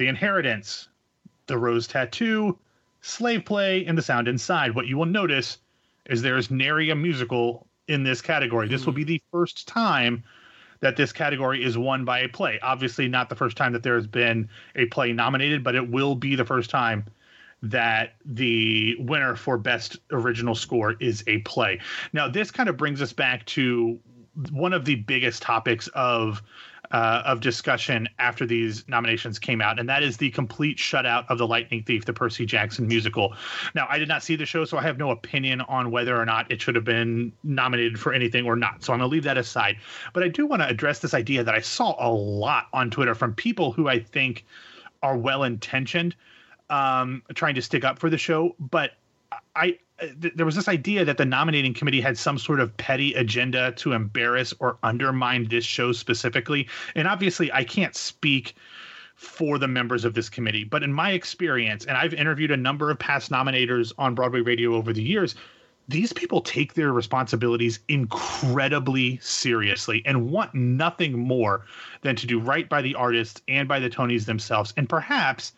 the 0.00 0.08
Inheritance, 0.08 0.88
The 1.46 1.58
Rose 1.58 1.86
Tattoo, 1.86 2.58
Slave 3.02 3.44
Play, 3.44 3.84
and 3.84 3.98
The 3.98 4.02
Sound 4.02 4.28
Inside. 4.28 4.74
What 4.74 4.86
you 4.86 4.96
will 4.96 5.04
notice 5.04 5.58
is 6.06 6.22
there 6.22 6.38
is 6.38 6.50
nary 6.50 6.88
a 6.88 6.94
musical 6.94 7.66
in 7.86 8.02
this 8.02 8.22
category. 8.22 8.66
This 8.66 8.86
will 8.86 8.94
be 8.94 9.04
the 9.04 9.20
first 9.30 9.68
time 9.68 10.24
that 10.80 10.96
this 10.96 11.12
category 11.12 11.62
is 11.62 11.76
won 11.76 12.06
by 12.06 12.20
a 12.20 12.28
play. 12.30 12.58
Obviously, 12.62 13.08
not 13.08 13.28
the 13.28 13.36
first 13.36 13.58
time 13.58 13.74
that 13.74 13.82
there 13.82 13.94
has 13.94 14.06
been 14.06 14.48
a 14.74 14.86
play 14.86 15.12
nominated, 15.12 15.62
but 15.62 15.74
it 15.74 15.90
will 15.90 16.14
be 16.14 16.34
the 16.34 16.46
first 16.46 16.70
time 16.70 17.04
that 17.62 18.14
the 18.24 18.96
winner 19.00 19.36
for 19.36 19.58
best 19.58 19.98
original 20.12 20.54
score 20.54 20.94
is 20.98 21.22
a 21.26 21.40
play. 21.40 21.78
Now, 22.14 22.26
this 22.26 22.50
kind 22.50 22.70
of 22.70 22.78
brings 22.78 23.02
us 23.02 23.12
back 23.12 23.44
to 23.46 24.00
one 24.50 24.72
of 24.72 24.86
the 24.86 24.94
biggest 24.94 25.42
topics 25.42 25.88
of 25.88 26.42
uh, 26.90 27.22
of 27.24 27.40
discussion 27.40 28.08
after 28.18 28.44
these 28.44 28.86
nominations 28.88 29.38
came 29.38 29.60
out, 29.60 29.78
and 29.78 29.88
that 29.88 30.02
is 30.02 30.16
the 30.16 30.30
complete 30.30 30.76
shutout 30.76 31.24
of 31.28 31.38
The 31.38 31.46
Lightning 31.46 31.82
Thief, 31.84 32.04
the 32.04 32.12
Percy 32.12 32.44
Jackson 32.44 32.88
musical. 32.88 33.34
Now, 33.74 33.86
I 33.88 33.98
did 33.98 34.08
not 34.08 34.22
see 34.22 34.36
the 34.36 34.46
show, 34.46 34.64
so 34.64 34.76
I 34.76 34.82
have 34.82 34.98
no 34.98 35.10
opinion 35.10 35.60
on 35.62 35.90
whether 35.90 36.20
or 36.20 36.24
not 36.24 36.50
it 36.50 36.60
should 36.60 36.74
have 36.74 36.84
been 36.84 37.32
nominated 37.44 37.98
for 37.98 38.12
anything 38.12 38.44
or 38.44 38.56
not. 38.56 38.82
So 38.82 38.92
I'm 38.92 38.98
going 38.98 39.08
to 39.08 39.12
leave 39.12 39.24
that 39.24 39.38
aside. 39.38 39.76
But 40.12 40.24
I 40.24 40.28
do 40.28 40.46
want 40.46 40.62
to 40.62 40.68
address 40.68 40.98
this 40.98 41.14
idea 41.14 41.44
that 41.44 41.54
I 41.54 41.60
saw 41.60 41.94
a 41.98 42.10
lot 42.10 42.66
on 42.72 42.90
Twitter 42.90 43.14
from 43.14 43.34
people 43.34 43.72
who 43.72 43.88
I 43.88 44.00
think 44.00 44.44
are 45.02 45.16
well 45.16 45.44
intentioned, 45.44 46.16
um, 46.70 47.22
trying 47.34 47.54
to 47.54 47.62
stick 47.62 47.84
up 47.84 47.98
for 47.98 48.10
the 48.10 48.18
show, 48.18 48.56
but 48.58 48.92
I 49.54 49.78
Uh, 50.00 50.06
there 50.34 50.46
was 50.46 50.56
this 50.56 50.68
idea 50.68 51.04
that 51.04 51.18
the 51.18 51.24
nominating 51.24 51.74
committee 51.74 52.00
had 52.00 52.16
some 52.16 52.38
sort 52.38 52.60
of 52.60 52.76
petty 52.76 53.14
agenda 53.14 53.72
to 53.72 53.92
embarrass 53.92 54.54
or 54.58 54.78
undermine 54.82 55.44
this 55.48 55.64
show 55.64 55.92
specifically. 55.92 56.68
And 56.94 57.06
obviously, 57.06 57.52
I 57.52 57.64
can't 57.64 57.94
speak 57.94 58.54
for 59.14 59.58
the 59.58 59.68
members 59.68 60.06
of 60.06 60.14
this 60.14 60.30
committee, 60.30 60.64
but 60.64 60.82
in 60.82 60.92
my 60.92 61.10
experience, 61.10 61.84
and 61.84 61.96
I've 61.96 62.14
interviewed 62.14 62.50
a 62.50 62.56
number 62.56 62.90
of 62.90 62.98
past 62.98 63.30
nominators 63.30 63.92
on 63.98 64.14
Broadway 64.14 64.40
radio 64.40 64.74
over 64.74 64.94
the 64.94 65.02
years, 65.02 65.34
these 65.88 66.12
people 66.12 66.40
take 66.40 66.74
their 66.74 66.92
responsibilities 66.92 67.80
incredibly 67.88 69.18
seriously 69.18 70.02
and 70.06 70.30
want 70.30 70.54
nothing 70.54 71.18
more 71.18 71.66
than 72.02 72.16
to 72.16 72.26
do 72.26 72.38
right 72.38 72.68
by 72.68 72.80
the 72.80 72.94
artists 72.94 73.42
and 73.48 73.68
by 73.68 73.80
the 73.80 73.90
Tonys 73.90 74.24
themselves. 74.24 74.72
And 74.76 74.88
perhaps 74.88 75.52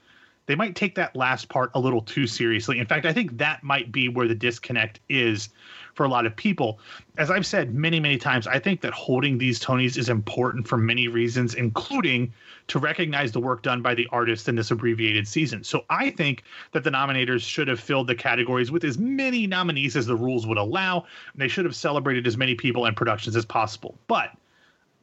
they 0.47 0.55
might 0.55 0.75
take 0.75 0.95
that 0.97 1.15
last 1.15 1.49
part 1.49 1.71
a 1.75 1.81
little 1.81 2.03
too 2.03 2.27
seriously. 2.27 2.79
In 2.79 2.87
fact, 2.87 3.07
I 3.07 3.13
think 3.13 3.39
that 3.39 3.63
might 3.63 3.93
be 3.93 4.09
where 4.09 4.27
the 4.27 4.35
disconnect 4.35 5.01
is 5.09 5.49
for 5.95 6.05
a 6.05 6.09
lot 6.09 6.27
of 6.27 6.35
people. 6.35 6.81
As 7.19 7.31
I've 7.31 7.47
said 7.47 7.75
many, 7.75 8.01
many 8.01 8.17
times, 8.17 8.47
I 8.47 8.59
think 8.59 8.81
that 8.81 8.93
holding 8.93 9.39
these 9.39 9.61
Tonys 9.61 9.99
is 9.99 10.09
important 10.09 10.67
for 10.67 10.79
many 10.79 11.07
reasons, 11.07 11.55
including 11.55 12.33
to 12.69 12.79
recognize 12.79 13.33
the 13.33 13.41
work 13.41 13.63
done 13.63 13.83
by 13.83 13.95
the 13.95 14.09
artist 14.11 14.49
in 14.49 14.55
this 14.55 14.71
abbreviated 14.71 15.29
season. 15.29 15.63
So 15.63 15.85
I 15.91 16.11
think 16.11 16.45
that 16.73 16.85
the 16.85 16.91
nominators 16.91 17.43
should 17.43 17.69
have 17.69 17.79
filled 17.81 18.07
the 18.07 18.15
categories 18.15 18.71
with 18.71 18.85
as 18.85 18.99
many 18.99 19.47
nominees 19.47 19.97
as 19.97 20.07
the 20.07 20.17
rules 20.17 20.47
would 20.47 20.59
allow. 20.59 21.07
And 21.33 21.43
they 21.43 21.49
should 21.49 21.67
have 21.67 21.77
celebrated 21.77 22.27
as 22.27 22.37
many 22.37 22.55
people 22.55 22.87
and 22.87 22.97
productions 22.97 23.37
as 23.37 23.45
possible. 23.45 23.99
But 24.07 24.31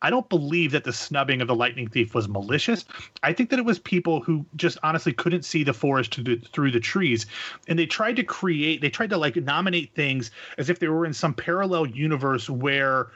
I 0.01 0.09
don't 0.09 0.27
believe 0.29 0.71
that 0.71 0.83
the 0.83 0.93
snubbing 0.93 1.41
of 1.41 1.47
the 1.47 1.55
Lightning 1.55 1.87
Thief 1.87 2.13
was 2.13 2.27
malicious. 2.27 2.85
I 3.23 3.33
think 3.33 3.49
that 3.49 3.59
it 3.59 3.65
was 3.65 3.79
people 3.79 4.21
who 4.21 4.45
just 4.55 4.77
honestly 4.83 5.13
couldn't 5.13 5.43
see 5.43 5.63
the 5.63 5.73
forest 5.73 6.13
through 6.15 6.71
the 6.71 6.79
trees, 6.79 7.25
and 7.67 7.77
they 7.77 7.85
tried 7.85 8.15
to 8.15 8.23
create, 8.23 8.81
they 8.81 8.89
tried 8.89 9.09
to 9.09 9.17
like 9.17 9.35
nominate 9.35 9.93
things 9.93 10.31
as 10.57 10.69
if 10.69 10.79
they 10.79 10.87
were 10.87 11.05
in 11.05 11.13
some 11.13 11.33
parallel 11.33 11.85
universe 11.85 12.49
where 12.49 13.07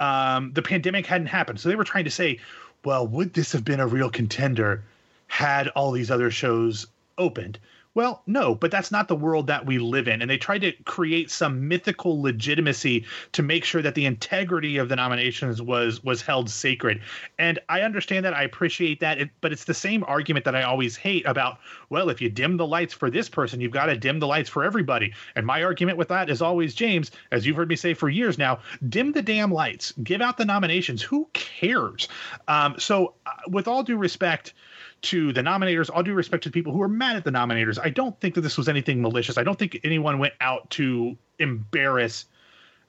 um, 0.00 0.52
the 0.52 0.62
pandemic 0.62 1.06
hadn't 1.06 1.26
happened. 1.26 1.60
So 1.60 1.68
they 1.68 1.76
were 1.76 1.84
trying 1.84 2.04
to 2.04 2.10
say, 2.10 2.38
well, 2.84 3.06
would 3.06 3.34
this 3.34 3.52
have 3.52 3.64
been 3.64 3.80
a 3.80 3.86
real 3.86 4.10
contender 4.10 4.84
had 5.26 5.68
all 5.68 5.90
these 5.90 6.10
other 6.10 6.30
shows 6.30 6.86
opened? 7.18 7.58
Well, 7.98 8.22
no, 8.28 8.54
but 8.54 8.70
that's 8.70 8.92
not 8.92 9.08
the 9.08 9.16
world 9.16 9.48
that 9.48 9.66
we 9.66 9.80
live 9.80 10.06
in. 10.06 10.22
And 10.22 10.30
they 10.30 10.38
tried 10.38 10.60
to 10.60 10.70
create 10.84 11.32
some 11.32 11.66
mythical 11.66 12.22
legitimacy 12.22 13.04
to 13.32 13.42
make 13.42 13.64
sure 13.64 13.82
that 13.82 13.96
the 13.96 14.06
integrity 14.06 14.76
of 14.76 14.88
the 14.88 14.94
nominations 14.94 15.60
was 15.60 16.04
was 16.04 16.22
held 16.22 16.48
sacred. 16.48 17.00
And 17.40 17.58
I 17.68 17.80
understand 17.80 18.24
that. 18.24 18.34
I 18.34 18.44
appreciate 18.44 19.00
that. 19.00 19.18
It, 19.18 19.30
but 19.40 19.50
it's 19.50 19.64
the 19.64 19.74
same 19.74 20.04
argument 20.06 20.44
that 20.44 20.54
I 20.54 20.62
always 20.62 20.94
hate 20.94 21.26
about, 21.26 21.58
well, 21.90 22.08
if 22.08 22.20
you 22.20 22.30
dim 22.30 22.56
the 22.56 22.68
lights 22.68 22.94
for 22.94 23.10
this 23.10 23.28
person, 23.28 23.60
you've 23.60 23.72
got 23.72 23.86
to 23.86 23.96
dim 23.96 24.20
the 24.20 24.28
lights 24.28 24.48
for 24.48 24.62
everybody. 24.62 25.12
And 25.34 25.44
my 25.44 25.64
argument 25.64 25.98
with 25.98 26.06
that 26.06 26.30
is 26.30 26.40
always, 26.40 26.76
James, 26.76 27.10
as 27.32 27.48
you've 27.48 27.56
heard 27.56 27.68
me 27.68 27.74
say 27.74 27.94
for 27.94 28.08
years 28.08 28.38
now, 28.38 28.60
dim 28.88 29.10
the 29.10 29.22
damn 29.22 29.50
lights. 29.50 29.92
Give 30.04 30.22
out 30.22 30.36
the 30.36 30.44
nominations. 30.44 31.02
Who 31.02 31.28
cares? 31.32 32.06
Um, 32.46 32.76
so, 32.78 33.14
uh, 33.26 33.30
with 33.48 33.66
all 33.66 33.82
due 33.82 33.96
respect, 33.96 34.54
to 35.00 35.32
the 35.32 35.42
nominators, 35.42 35.90
all 35.92 36.02
due 36.02 36.14
respect 36.14 36.42
to 36.44 36.48
the 36.48 36.52
people 36.52 36.72
who 36.72 36.78
were 36.78 36.88
mad 36.88 37.16
at 37.16 37.24
the 37.24 37.30
nominators, 37.30 37.78
I 37.82 37.90
don't 37.90 38.18
think 38.20 38.34
that 38.34 38.40
this 38.40 38.58
was 38.58 38.68
anything 38.68 39.00
malicious. 39.00 39.38
I 39.38 39.42
don't 39.42 39.58
think 39.58 39.80
anyone 39.84 40.18
went 40.18 40.34
out 40.40 40.68
to 40.70 41.16
embarrass 41.38 42.24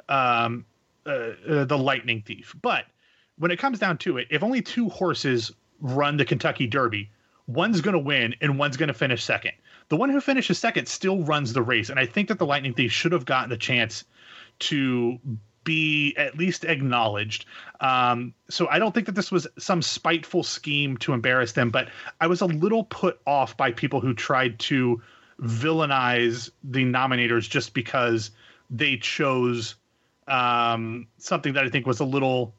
um, 0.07 0.65
uh, 1.05 1.31
uh, 1.47 1.65
the 1.65 1.77
Lightning 1.77 2.23
Thief. 2.25 2.55
But 2.61 2.85
when 3.37 3.51
it 3.51 3.57
comes 3.57 3.79
down 3.79 3.97
to 3.99 4.17
it, 4.17 4.27
if 4.29 4.43
only 4.43 4.61
two 4.61 4.89
horses 4.89 5.51
run 5.81 6.17
the 6.17 6.25
Kentucky 6.25 6.67
Derby, 6.67 7.09
one's 7.47 7.81
going 7.81 7.93
to 7.93 7.99
win 7.99 8.35
and 8.41 8.59
one's 8.59 8.77
going 8.77 8.87
to 8.87 8.93
finish 8.93 9.23
second. 9.23 9.53
The 9.89 9.97
one 9.97 10.09
who 10.09 10.21
finishes 10.21 10.59
second 10.59 10.87
still 10.87 11.23
runs 11.23 11.53
the 11.53 11.63
race, 11.63 11.89
and 11.89 11.99
I 11.99 12.05
think 12.05 12.27
that 12.27 12.37
the 12.37 12.45
Lightning 12.45 12.73
Thief 12.73 12.91
should 12.91 13.11
have 13.11 13.25
gotten 13.25 13.51
a 13.51 13.57
chance 13.57 14.03
to 14.59 15.19
be 15.69 16.15
at 16.17 16.35
least 16.35 16.65
acknowledged. 16.65 17.45
Um, 17.79 18.33
so 18.49 18.67
I 18.69 18.79
don't 18.79 18.91
think 18.91 19.05
that 19.05 19.13
this 19.13 19.31
was 19.31 19.45
some 19.59 19.83
spiteful 19.83 20.41
scheme 20.41 20.97
to 20.97 21.13
embarrass 21.13 21.51
them, 21.51 21.69
but 21.69 21.89
I 22.19 22.25
was 22.25 22.41
a 22.41 22.47
little 22.47 22.85
put 22.85 23.19
off 23.27 23.55
by 23.55 23.71
people 23.71 24.01
who 24.01 24.15
tried 24.15 24.57
to 24.61 24.99
villainize 25.39 26.49
the 26.63 26.85
nominators 26.85 27.47
just 27.47 27.75
because 27.75 28.31
they 28.71 28.97
chose 28.97 29.75
um, 30.27 31.05
something 31.19 31.53
that 31.53 31.65
I 31.65 31.69
think 31.69 31.85
was 31.85 31.99
a 31.99 32.05
little, 32.05 32.55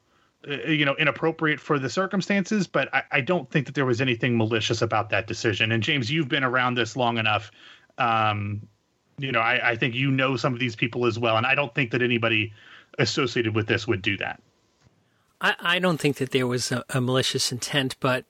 uh, 0.49 0.69
you 0.69 0.85
know, 0.85 0.95
inappropriate 0.95 1.59
for 1.59 1.79
the 1.79 1.89
circumstances. 1.89 2.65
But 2.65 2.93
I, 2.93 3.03
I, 3.11 3.21
don't 3.21 3.51
think 3.51 3.65
that 3.65 3.75
there 3.75 3.85
was 3.85 3.99
anything 3.99 4.37
malicious 4.37 4.81
about 4.81 5.09
that 5.09 5.27
decision. 5.27 5.73
And 5.73 5.83
James, 5.83 6.09
you've 6.09 6.29
been 6.29 6.45
around 6.45 6.75
this 6.75 6.95
long 6.95 7.17
enough. 7.17 7.51
Um, 7.97 8.67
you 9.17 9.31
know, 9.33 9.41
I, 9.41 9.71
I 9.71 9.75
think 9.75 9.95
you 9.95 10.11
know 10.11 10.37
some 10.37 10.53
of 10.53 10.59
these 10.59 10.75
people 10.75 11.05
as 11.05 11.19
well, 11.19 11.37
and 11.37 11.45
I 11.45 11.55
don't 11.55 11.73
think 11.75 11.91
that 11.91 12.01
anybody 12.01 12.53
associated 13.01 13.55
with 13.55 13.67
this 13.67 13.87
would 13.87 14.01
do 14.01 14.17
that. 14.17 14.41
I, 15.41 15.55
I 15.59 15.79
don't 15.79 15.99
think 15.99 16.17
that 16.17 16.31
there 16.31 16.47
was 16.47 16.71
a, 16.71 16.83
a 16.89 17.01
malicious 17.01 17.51
intent, 17.51 17.95
but 17.99 18.25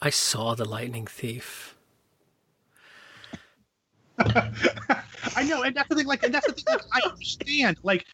I 0.00 0.10
saw 0.10 0.54
the 0.54 0.64
lightning 0.64 1.06
thief. 1.06 1.76
I 4.18 5.44
know, 5.44 5.62
and 5.62 5.76
that's 5.76 5.88
the 5.88 5.94
thing. 5.94 6.06
Like, 6.06 6.24
and 6.24 6.34
that's 6.34 6.46
the 6.46 6.52
thing. 6.52 6.64
Like, 6.66 6.82
I 6.92 7.08
understand. 7.08 7.76
Like, 7.82 8.06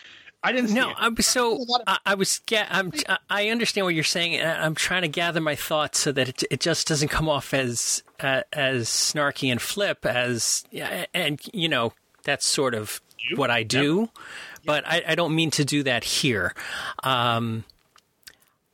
I 0.42 0.52
didn't. 0.52 0.74
No, 0.74 0.92
I'm 0.98 1.16
so. 1.18 1.62
Of- 1.62 1.82
I, 1.86 1.98
I, 2.04 2.14
was. 2.14 2.40
I'm. 2.52 2.92
I 3.30 3.48
understand 3.48 3.86
what 3.86 3.94
you're 3.94 4.04
saying. 4.04 4.44
I'm 4.44 4.74
trying 4.74 5.02
to 5.02 5.08
gather 5.08 5.40
my 5.40 5.54
thoughts 5.54 6.00
so 6.00 6.12
that 6.12 6.28
it, 6.28 6.42
it 6.50 6.60
just 6.60 6.86
doesn't 6.88 7.08
come 7.08 7.28
off 7.28 7.54
as 7.54 8.02
uh, 8.20 8.42
as 8.52 8.88
snarky 8.88 9.50
and 9.50 9.62
flip 9.62 10.04
as. 10.04 10.64
And 11.14 11.40
you 11.54 11.68
know, 11.68 11.94
that's 12.24 12.46
sort 12.46 12.74
of 12.74 13.00
you? 13.30 13.36
what 13.36 13.50
I 13.50 13.62
do. 13.62 14.00
Yep 14.00 14.10
but 14.64 14.86
I, 14.86 15.02
I, 15.08 15.14
don't 15.14 15.34
mean 15.34 15.50
to 15.52 15.64
do 15.64 15.82
that 15.82 16.04
here. 16.04 16.54
Um, 17.02 17.64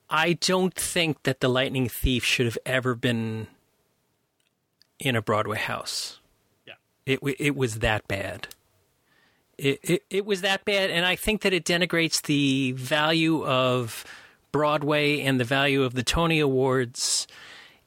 I 0.09 0.35
don't 0.35 0.74
think 0.74 1.22
that 1.22 1.40
the 1.40 1.48
Lightning 1.48 1.88
Thief 1.88 2.24
should 2.24 2.46
have 2.46 2.59
ever 2.66 2.94
been 2.94 3.46
in 4.98 5.16
a 5.16 5.22
Broadway 5.22 5.59
house. 5.59 6.18
Yeah. 6.66 6.74
It 7.07 7.20
it 7.38 7.57
was 7.57 7.79
that 7.79 8.07
bad. 8.09 8.48
It, 9.57 9.79
it 9.83 10.03
it 10.11 10.26
was 10.26 10.40
that 10.40 10.64
bad, 10.64 10.90
and 10.90 11.07
I 11.07 11.16
think 11.16 11.42
that 11.42 11.53
it 11.53 11.64
denigrates 11.64 12.22
the 12.22 12.72
value 12.72 13.44
of 13.44 14.05
Broadway 14.53 15.20
and 15.20 15.38
the 15.38 15.44
value 15.44 15.83
of 15.85 15.94
the 15.94 16.03
Tony 16.03 16.40
Awards 16.40 17.26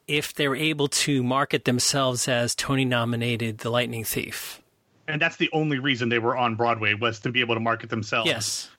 if 0.07 0.33
they're 0.33 0.55
able 0.55 0.87
to 0.87 1.23
market 1.23 1.65
themselves 1.65 2.27
as 2.27 2.55
Tony 2.55 2.85
nominated 2.85 3.59
The 3.59 3.69
Lightning 3.69 4.03
Thief. 4.03 4.61
And 5.07 5.21
that's 5.21 5.35
the 5.35 5.49
only 5.51 5.79
reason 5.79 6.09
they 6.09 6.19
were 6.19 6.35
on 6.35 6.55
Broadway 6.55 6.93
was 6.93 7.19
to 7.21 7.31
be 7.31 7.41
able 7.41 7.55
to 7.55 7.59
market 7.59 7.89
themselves. 7.89 8.27
Yes. 8.27 8.69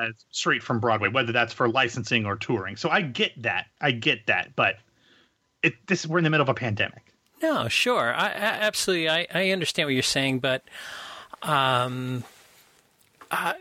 As 0.00 0.12
straight 0.30 0.62
from 0.62 0.80
Broadway, 0.80 1.08
whether 1.08 1.32
that's 1.32 1.52
for 1.52 1.68
licensing 1.68 2.26
or 2.26 2.36
touring. 2.36 2.76
So 2.76 2.88
I 2.88 3.02
get 3.02 3.42
that. 3.42 3.66
I 3.80 3.90
get 3.90 4.26
that, 4.26 4.56
but 4.56 4.76
it 5.62 5.74
this 5.86 6.06
we're 6.06 6.18
in 6.18 6.24
the 6.24 6.30
middle 6.30 6.44
of 6.44 6.48
a 6.48 6.54
pandemic. 6.54 7.02
No, 7.42 7.68
sure. 7.68 8.14
I, 8.14 8.26
I 8.26 8.30
absolutely 8.30 9.08
I, 9.08 9.26
I 9.32 9.50
understand 9.50 9.86
what 9.86 9.94
you're 9.94 10.02
saying, 10.02 10.38
but 10.40 10.62
um 11.42 12.24
I 13.30 13.54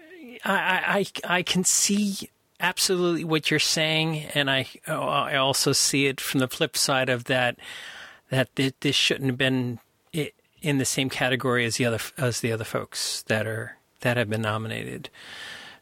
I 0.46 1.06
I, 1.26 1.38
I 1.38 1.44
can 1.44 1.64
see 1.64 2.30
absolutely 2.60 3.26
what 3.26 3.52
you're 3.52 3.60
saying, 3.60 4.24
and 4.34 4.50
I 4.50 4.68
I 4.88 5.36
also 5.36 5.74
see 5.74 6.08
it 6.08 6.22
from 6.22 6.40
the 6.40 6.48
flip 6.48 6.78
side 6.78 7.10
of 7.10 7.26
that 7.26 7.58
that 8.30 8.50
this 8.56 8.96
shouldn't 8.96 9.30
have 9.30 9.38
been 9.38 9.80
in 10.64 10.78
the 10.80 10.86
same 10.86 11.10
category 11.10 11.66
as 11.66 11.76
the 11.76 11.86
other 11.86 12.00
as 12.18 12.40
the 12.40 12.52
other 12.52 12.64
folks 12.64 13.22
that 13.24 13.46
are 13.46 13.78
that 14.00 14.18
have 14.18 14.30
been 14.30 14.42
nominated. 14.42 15.10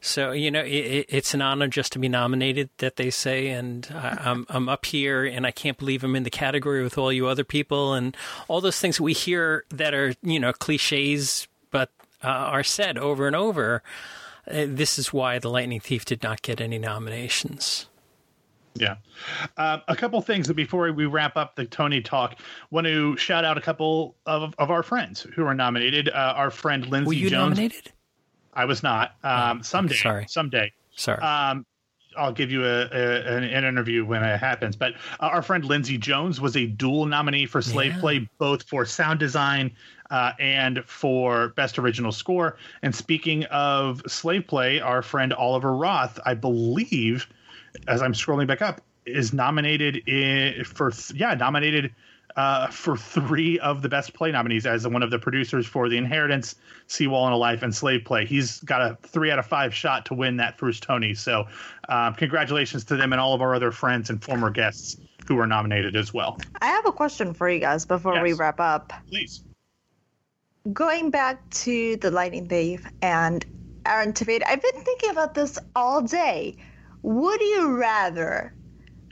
So 0.01 0.31
you 0.31 0.49
know, 0.49 0.63
it, 0.63 1.05
it's 1.07 1.35
an 1.35 1.43
honor 1.43 1.67
just 1.67 1.93
to 1.93 1.99
be 1.99 2.09
nominated, 2.09 2.71
that 2.79 2.95
they 2.95 3.11
say, 3.11 3.49
and 3.49 3.87
I, 3.93 4.17
I'm 4.19 4.45
I'm 4.49 4.67
up 4.67 4.85
here, 4.85 5.23
and 5.23 5.45
I 5.45 5.51
can't 5.51 5.77
believe 5.77 6.03
I'm 6.03 6.15
in 6.15 6.23
the 6.23 6.31
category 6.31 6.83
with 6.83 6.97
all 6.97 7.13
you 7.13 7.27
other 7.27 7.43
people, 7.43 7.93
and 7.93 8.17
all 8.47 8.59
those 8.59 8.79
things 8.79 8.99
we 8.99 9.13
hear 9.13 9.63
that 9.69 9.93
are 9.93 10.15
you 10.23 10.39
know 10.39 10.51
cliches, 10.51 11.47
but 11.69 11.91
uh, 12.23 12.27
are 12.27 12.63
said 12.63 12.97
over 12.97 13.27
and 13.27 13.35
over. 13.35 13.83
Uh, 14.49 14.65
this 14.67 14.97
is 14.97 15.13
why 15.13 15.37
the 15.37 15.51
Lightning 15.51 15.79
Thief 15.79 16.03
did 16.03 16.23
not 16.23 16.41
get 16.41 16.59
any 16.59 16.79
nominations. 16.79 17.85
Yeah. 18.75 18.95
Uh, 19.57 19.79
a 19.87 19.95
couple 19.95 20.21
things 20.21 20.51
before 20.51 20.91
we 20.91 21.05
wrap 21.05 21.35
up 21.37 21.55
the 21.55 21.65
Tony 21.65 22.01
talk. 22.01 22.39
Want 22.69 22.87
to 22.87 23.17
shout 23.17 23.43
out 23.45 23.57
a 23.57 23.61
couple 23.61 24.15
of, 24.25 24.55
of 24.57 24.71
our 24.71 24.83
friends 24.83 25.27
who 25.35 25.43
were 25.43 25.53
nominated. 25.53 26.09
Uh, 26.09 26.33
our 26.35 26.51
friend 26.51 26.85
Lindsay 26.87 27.07
Were 27.07 27.13
you 27.13 27.29
Jones. 27.29 27.57
nominated? 27.57 27.91
I 28.53 28.65
was 28.65 28.83
not. 28.83 29.15
Um, 29.23 29.59
oh, 29.59 29.61
someday. 29.63 29.95
Sorry. 29.95 30.25
Someday. 30.27 30.73
Sorry. 30.95 31.21
Um, 31.21 31.65
I'll 32.17 32.33
give 32.33 32.51
you 32.51 32.65
a, 32.65 32.89
a 32.91 33.37
an, 33.37 33.43
an, 33.43 33.63
interview 33.63 34.05
when 34.05 34.23
it 34.23 34.37
happens. 34.37 34.75
But 34.75 34.95
uh, 35.19 35.27
our 35.27 35.41
friend 35.41 35.63
Lindsay 35.63 35.97
Jones 35.97 36.41
was 36.41 36.57
a 36.57 36.65
dual 36.65 37.05
nominee 37.05 37.45
for 37.45 37.61
Slave 37.61 37.93
yeah. 37.93 37.99
Play, 37.99 38.29
both 38.37 38.63
for 38.63 38.85
sound 38.85 39.19
design 39.19 39.71
uh, 40.09 40.33
and 40.39 40.83
for 40.85 41.49
best 41.49 41.79
original 41.79 42.11
score. 42.11 42.57
And 42.81 42.93
speaking 42.93 43.45
of 43.45 44.01
Slave 44.07 44.45
Play, 44.47 44.81
our 44.81 45.01
friend 45.01 45.31
Oliver 45.33 45.73
Roth, 45.73 46.19
I 46.25 46.33
believe, 46.33 47.27
as 47.87 48.01
I'm 48.01 48.13
scrolling 48.13 48.47
back 48.47 48.61
up, 48.61 48.81
is 49.05 49.33
nominated 49.33 50.07
in, 50.07 50.63
for 50.63 50.91
yeah 51.13 51.33
nominated 51.33 51.93
uh, 52.35 52.67
for 52.67 52.97
three 52.97 53.59
of 53.59 53.81
the 53.81 53.89
best 53.89 54.13
play 54.13 54.31
nominees 54.31 54.65
as 54.65 54.87
one 54.87 55.03
of 55.03 55.11
the 55.11 55.19
producers 55.19 55.65
for 55.65 55.89
The 55.89 55.97
Inheritance, 55.97 56.55
Seawall 56.87 57.25
and 57.25 57.33
a 57.33 57.37
Life, 57.37 57.63
and 57.63 57.73
Slave 57.73 58.05
Play. 58.05 58.25
He's 58.25 58.59
got 58.61 58.81
a 58.81 58.97
three 59.01 59.31
out 59.31 59.39
of 59.39 59.45
five 59.45 59.73
shot 59.73 60.05
to 60.07 60.13
win 60.13 60.37
that 60.37 60.57
first 60.57 60.83
Tony. 60.83 61.13
So, 61.13 61.47
um, 61.89 62.13
congratulations 62.13 62.85
to 62.85 62.95
them 62.95 63.11
and 63.13 63.19
all 63.19 63.33
of 63.33 63.41
our 63.41 63.55
other 63.55 63.71
friends 63.71 64.09
and 64.09 64.23
former 64.23 64.49
guests 64.49 64.97
who 65.27 65.35
were 65.35 65.47
nominated 65.47 65.95
as 65.95 66.13
well. 66.13 66.39
I 66.61 66.67
have 66.67 66.85
a 66.85 66.91
question 66.91 67.33
for 67.33 67.49
you 67.49 67.59
guys 67.59 67.85
before 67.85 68.15
yes. 68.15 68.23
we 68.23 68.33
wrap 68.33 68.59
up. 68.59 68.93
Please. 69.09 69.43
Going 70.71 71.09
back 71.09 71.49
to 71.49 71.97
the 71.97 72.11
Lightning 72.11 72.47
Thief 72.47 72.85
and 73.01 73.45
Aaron 73.85 74.13
Tveit, 74.13 74.43
I've 74.45 74.61
been 74.61 74.83
thinking 74.83 75.09
about 75.09 75.33
this 75.33 75.57
all 75.75 76.01
day. 76.01 76.57
Would 77.03 77.41
you 77.41 77.75
rather 77.75 78.53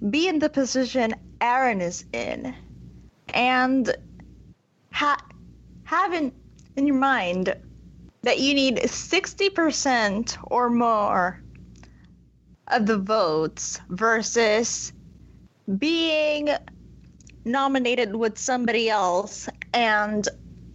be 0.09 0.27
in 0.27 0.39
the 0.39 0.49
position 0.49 1.15
Aaron 1.41 1.81
is 1.81 2.05
in 2.13 2.55
and 3.33 3.95
ha- 4.91 5.25
have 5.83 6.13
in, 6.13 6.31
in 6.75 6.87
your 6.87 6.97
mind 6.97 7.55
that 8.21 8.39
you 8.39 8.53
need 8.53 8.77
60% 8.77 10.37
or 10.43 10.69
more 10.69 11.41
of 12.67 12.85
the 12.85 12.97
votes 12.97 13.79
versus 13.89 14.93
being 15.77 16.49
nominated 17.45 18.15
with 18.15 18.37
somebody 18.37 18.89
else 18.89 19.49
and 19.73 20.27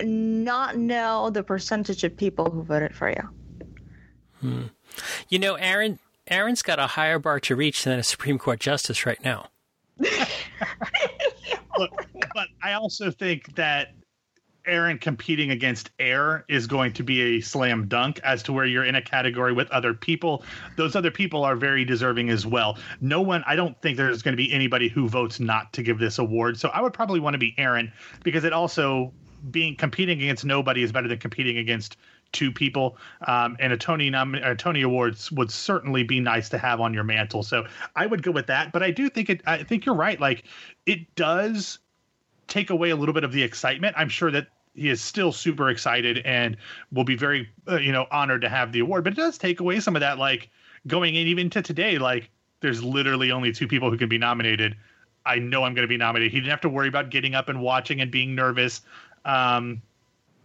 not 0.03 0.77
know 0.77 1.31
the 1.31 1.43
percentage 1.43 2.03
of 2.05 2.17
people 2.17 2.51
who 2.51 2.63
voted 2.63 2.95
for 2.95 3.11
you. 3.11 3.29
Hmm. 4.41 4.63
You 5.29 5.39
know, 5.39 5.55
Aaron 5.55 5.99
Aaron's 6.29 6.63
got 6.63 6.79
a 6.79 6.87
higher 6.87 7.19
bar 7.19 7.39
to 7.41 7.55
reach 7.55 7.85
than 7.85 7.99
a 7.99 8.03
Supreme 8.03 8.39
Court 8.39 8.61
justice 8.61 9.05
right 9.05 9.23
now. 9.23 9.49
Look, 9.99 11.93
but 12.35 12.49
I 12.63 12.73
also 12.73 13.11
think 13.11 13.55
that 13.57 13.95
Aaron 14.67 14.99
competing 14.99 15.51
against 15.51 15.91
Air 15.99 16.45
is 16.49 16.67
going 16.67 16.93
to 16.95 17.03
be 17.03 17.37
a 17.37 17.41
slam 17.41 17.87
dunk 17.87 18.21
as 18.25 18.43
to 18.45 18.53
where 18.53 18.65
you're 18.65 18.85
in 18.85 18.95
a 18.95 19.03
category 19.03 19.53
with 19.53 19.71
other 19.71 19.93
people. 19.93 20.43
Those 20.77 20.97
other 20.97 21.11
people 21.11 21.45
are 21.45 21.57
very 21.57 21.85
deserving 21.85 22.31
as 22.31 22.47
well. 22.47 22.79
No 23.01 23.21
one, 23.21 23.45
I 23.47 23.57
don't 23.57 23.81
think 23.83 23.99
there's 23.99 24.23
going 24.23 24.33
to 24.33 24.43
be 24.43 24.53
anybody 24.53 24.89
who 24.89 25.09
votes 25.09 25.41
not 25.41 25.73
to 25.75 25.83
give 25.83 25.99
this 25.99 26.19
award. 26.19 26.59
So 26.59 26.71
I 26.71 26.81
would 26.81 26.95
probably 26.95 27.21
want 27.21 27.35
to 27.35 27.39
be 27.39 27.55
Aaron 27.59 27.93
because 28.23 28.45
it 28.45 28.55
also 28.55 29.13
being 29.51 29.77
competing 29.77 30.23
against 30.23 30.45
nobody 30.45 30.83
is 30.83 30.93
better 30.93 31.09
than 31.09 31.19
competing 31.19 31.59
against 31.59 31.99
two 32.35 32.53
people. 32.53 32.99
Um, 33.27 33.57
and 33.61 33.73
a 33.73 33.77
Tony 33.77 34.11
nom- 34.11 34.35
a 34.35 34.55
Tony 34.55 34.83
Awards 34.83 35.33
would 35.33 35.51
certainly 35.51 36.03
be 36.03 36.21
nice 36.21 36.51
to 36.51 36.59
have 36.59 36.81
on 36.81 36.93
your 36.93 37.05
mantle. 37.05 37.43
So 37.43 37.67
I 37.97 38.05
would 38.05 38.23
go 38.23 38.31
with 38.31 38.47
that. 38.49 38.73
But 38.73 38.83
I 38.83 38.91
do 38.91 39.09
think 39.09 39.31
it. 39.31 39.41
I 39.47 39.63
think 39.63 39.87
you're 39.87 39.95
right. 39.95 40.21
Like 40.21 40.45
it 40.85 41.15
does 41.15 41.79
take 42.47 42.69
away 42.69 42.91
a 42.91 42.97
little 42.97 43.15
bit 43.15 43.25
of 43.25 43.33
the 43.33 43.43
excitement. 43.43 43.95
I'm 43.97 44.11
sure 44.11 44.31
that 44.31 44.49
he 44.75 44.91
is 44.91 45.01
still 45.01 45.33
super 45.33 45.71
excited 45.71 46.19
and 46.19 46.57
will 46.93 47.05
be 47.05 47.17
very 47.17 47.49
uh, 47.71 47.77
you 47.77 47.93
know 47.93 48.07
honored 48.11 48.43
to 48.43 48.49
have 48.49 48.73
the 48.73 48.81
award. 48.81 49.05
But 49.05 49.15
it 49.15 49.17
does 49.17 49.39
take 49.39 49.61
away 49.61 49.81
some 49.81 49.97
of 49.97 50.01
that. 50.01 50.19
Like 50.19 50.51
going 50.87 51.15
in 51.15 51.27
even 51.27 51.49
to 51.51 51.63
today, 51.63 51.97
like 51.97 52.31
there's 52.61 52.83
literally 52.83 53.31
only 53.31 53.53
two 53.53 53.69
people 53.69 53.91
who 53.91 53.97
can 53.97 54.09
be 54.09 54.19
nominated. 54.19 54.77
I 55.27 55.39
know 55.39 55.65
I'm 55.65 55.75
going 55.75 55.85
to 55.85 55.89
be 55.89 55.97
nominated. 55.97 56.33
He 56.33 56.41
didn't 56.41 56.51
have 56.51 56.61
to 56.63 56.69
worry 56.69 56.89
about 56.89 57.11
getting 57.11 57.35
up 57.35 57.49
and 57.49 57.63
watching 57.63 58.01
and 58.01 58.11
being 58.11 58.35
nervous. 58.35 58.83
Um, 59.25 59.81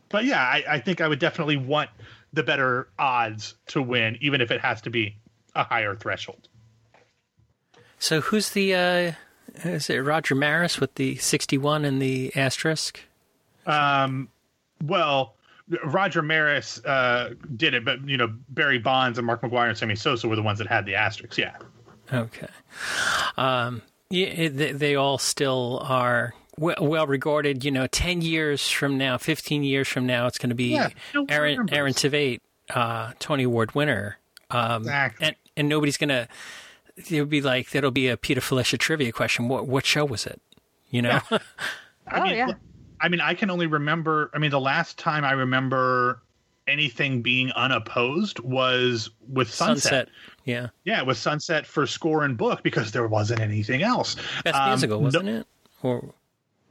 but 0.09 0.25
yeah, 0.25 0.41
I, 0.41 0.63
I 0.67 0.79
think 0.79 1.01
I 1.01 1.07
would 1.07 1.19
definitely 1.19 1.57
want 1.57 1.89
the 2.33 2.43
better 2.43 2.89
odds 2.97 3.55
to 3.67 3.81
win, 3.81 4.17
even 4.21 4.41
if 4.41 4.51
it 4.51 4.61
has 4.61 4.81
to 4.81 4.89
be 4.89 5.15
a 5.55 5.63
higher 5.63 5.95
threshold. 5.95 6.47
So 7.97 8.21
who's 8.21 8.51
the 8.51 8.75
uh, 8.75 9.11
is 9.63 9.89
it 9.89 9.97
Roger 9.97 10.35
Maris 10.35 10.79
with 10.79 10.95
the 10.95 11.15
sixty 11.17 11.57
one 11.57 11.85
and 11.85 12.01
the 12.01 12.35
asterisk? 12.35 12.99
Um, 13.65 14.29
well, 14.83 15.35
Roger 15.83 16.21
Maris 16.21 16.83
uh, 16.85 17.33
did 17.55 17.73
it, 17.73 17.85
but 17.85 18.07
you 18.07 18.17
know 18.17 18.33
Barry 18.49 18.79
Bonds 18.79 19.17
and 19.17 19.27
Mark 19.27 19.41
McGwire 19.41 19.69
and 19.69 19.77
Sammy 19.77 19.95
Sosa 19.95 20.27
were 20.27 20.35
the 20.35 20.43
ones 20.43 20.59
that 20.59 20.67
had 20.67 20.85
the 20.85 20.95
asterisks. 20.95 21.37
Yeah. 21.37 21.55
Okay. 22.11 22.47
Um, 23.37 23.81
yeah, 24.09 24.49
they, 24.49 24.71
they 24.71 24.95
all 24.95 25.17
still 25.19 25.79
are 25.83 26.33
well, 26.59 27.07
regarded. 27.07 27.63
You 27.63 27.71
know, 27.71 27.87
ten 27.87 28.21
years 28.21 28.67
from 28.67 28.97
now, 28.97 29.17
fifteen 29.17 29.63
years 29.63 29.87
from 29.87 30.05
now, 30.05 30.27
it's 30.27 30.37
going 30.37 30.49
to 30.49 30.55
be 30.55 30.73
yeah, 30.73 30.89
Aaron 31.29 31.69
Aaron 31.71 31.93
Tveit, 31.93 32.41
uh, 32.69 33.13
Tony 33.19 33.43
Award 33.43 33.73
winner. 33.75 34.17
Um, 34.49 34.83
exactly. 34.83 35.27
And 35.27 35.35
and 35.57 35.69
nobody's 35.69 35.97
going 35.97 36.09
to. 36.09 36.27
It 36.97 37.19
would 37.19 37.29
be 37.29 37.41
like 37.41 37.69
that'll 37.71 37.91
be 37.91 38.09
a 38.09 38.17
Peter 38.17 38.41
Filichia 38.41 38.77
trivia 38.77 39.11
question. 39.11 39.47
What 39.47 39.67
what 39.67 39.85
show 39.85 40.05
was 40.05 40.25
it? 40.25 40.41
You 40.89 41.01
know. 41.01 41.19
Yeah. 41.31 41.37
I 42.07 42.19
oh 42.19 42.23
mean, 42.23 42.35
yeah. 42.35 42.51
I 43.01 43.09
mean, 43.09 43.21
I 43.21 43.33
can 43.33 43.49
only 43.49 43.67
remember. 43.67 44.31
I 44.33 44.39
mean, 44.39 44.51
the 44.51 44.59
last 44.59 44.97
time 44.97 45.23
I 45.23 45.31
remember 45.31 46.21
anything 46.67 47.21
being 47.21 47.51
unopposed 47.51 48.39
was 48.39 49.09
with 49.27 49.51
Sunset. 49.51 49.81
Sunset. 49.81 50.09
Yeah. 50.45 50.67
Yeah, 50.83 51.01
with 51.03 51.17
Sunset 51.17 51.65
for 51.65 51.85
score 51.85 52.23
and 52.23 52.37
book 52.37 52.63
because 52.63 52.91
there 52.91 53.07
wasn't 53.07 53.41
anything 53.41 53.83
else. 53.83 54.15
Best 54.43 54.55
um, 54.55 54.69
musical, 54.69 55.01
wasn't 55.01 55.25
no, 55.25 55.39
it? 55.39 55.47
Or 55.83 56.13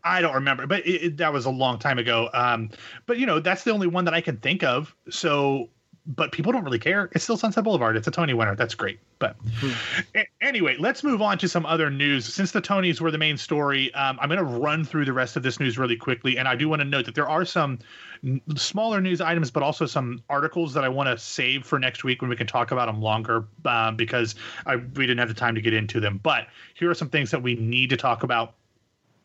I 0.09 0.23
don't 0.23 0.35
remember, 0.35 0.67
but 0.67 0.87
it, 0.87 1.03
it, 1.05 1.17
that 1.19 1.33
was 1.33 1.45
a 1.45 1.51
long 1.51 1.79
time 1.79 1.99
ago. 1.99 2.31
Um, 2.33 2.71
but 3.07 3.19
you 3.19 3.27
know, 3.27 3.41
that's 3.41 3.65
the 3.65 3.71
only 3.71 3.87
one 3.87 4.05
that 4.07 4.15
I 4.15 4.23
can 4.23 4.39
think 4.39 4.63
of. 4.63 4.95
So, 5.11 5.69
but 6.07 6.33
people 6.33 6.51
don't 6.51 6.65
really 6.65 6.79
care. 6.79 7.11
It's 7.13 7.25
still 7.25 7.37
Sunset 7.37 7.63
Boulevard. 7.63 7.95
It's 7.95 8.09
a 8.09 8.11
Tony 8.11 8.33
winner. 8.33 8.57
That's 8.57 8.75
great. 8.75 8.99
But 9.19 9.37
hmm. 9.61 9.73
a- 10.17 10.27
anyway, 10.41 10.77
let's 10.79 11.05
move 11.05 11.21
on 11.21 11.37
to 11.39 11.49
some 11.49 11.67
other 11.67 11.91
news. 11.91 12.25
Since 12.25 12.53
the 12.53 12.63
Tonys 12.63 13.03
were 13.03 13.11
the 13.11 13.19
main 13.19 13.37
story, 13.37 13.93
um, 13.93 14.19
I'm 14.19 14.31
going 14.31 14.39
to 14.39 14.45
run 14.45 14.83
through 14.83 15.05
the 15.05 15.13
rest 15.13 15.37
of 15.37 15.43
this 15.43 15.61
news 15.61 15.77
really 15.77 15.97
quickly. 15.97 16.39
And 16.39 16.49
I 16.49 16.57
do 16.57 16.71
want 16.71 16.81
to 16.81 16.87
note 16.87 17.05
that 17.05 17.15
there 17.15 17.29
are 17.29 17.45
some 17.45 17.79
n- 18.25 18.41
smaller 18.57 19.03
news 19.03 19.21
items, 19.21 19.51
but 19.51 19.63
also 19.63 19.85
some 19.85 20.23
articles 20.31 20.73
that 20.73 20.85
I 20.85 20.89
want 20.89 21.11
to 21.11 21.19
save 21.19 21.67
for 21.67 21.79
next 21.79 22.03
week 22.03 22.23
when 22.23 22.31
we 22.31 22.37
can 22.37 22.47
talk 22.47 22.71
about 22.71 22.87
them 22.87 23.03
longer 23.03 23.45
um, 23.67 23.95
because 23.97 24.37
I, 24.65 24.77
we 24.77 25.07
didn't 25.07 25.19
have 25.19 25.29
the 25.29 25.35
time 25.35 25.55
to 25.55 25.61
get 25.61 25.75
into 25.75 26.01
them. 26.01 26.19
But 26.23 26.47
here 26.73 26.89
are 26.89 26.95
some 26.95 27.11
things 27.11 27.31
that 27.33 27.43
we 27.43 27.57
need 27.57 27.91
to 27.91 27.99
talk 27.99 28.23
about 28.23 28.55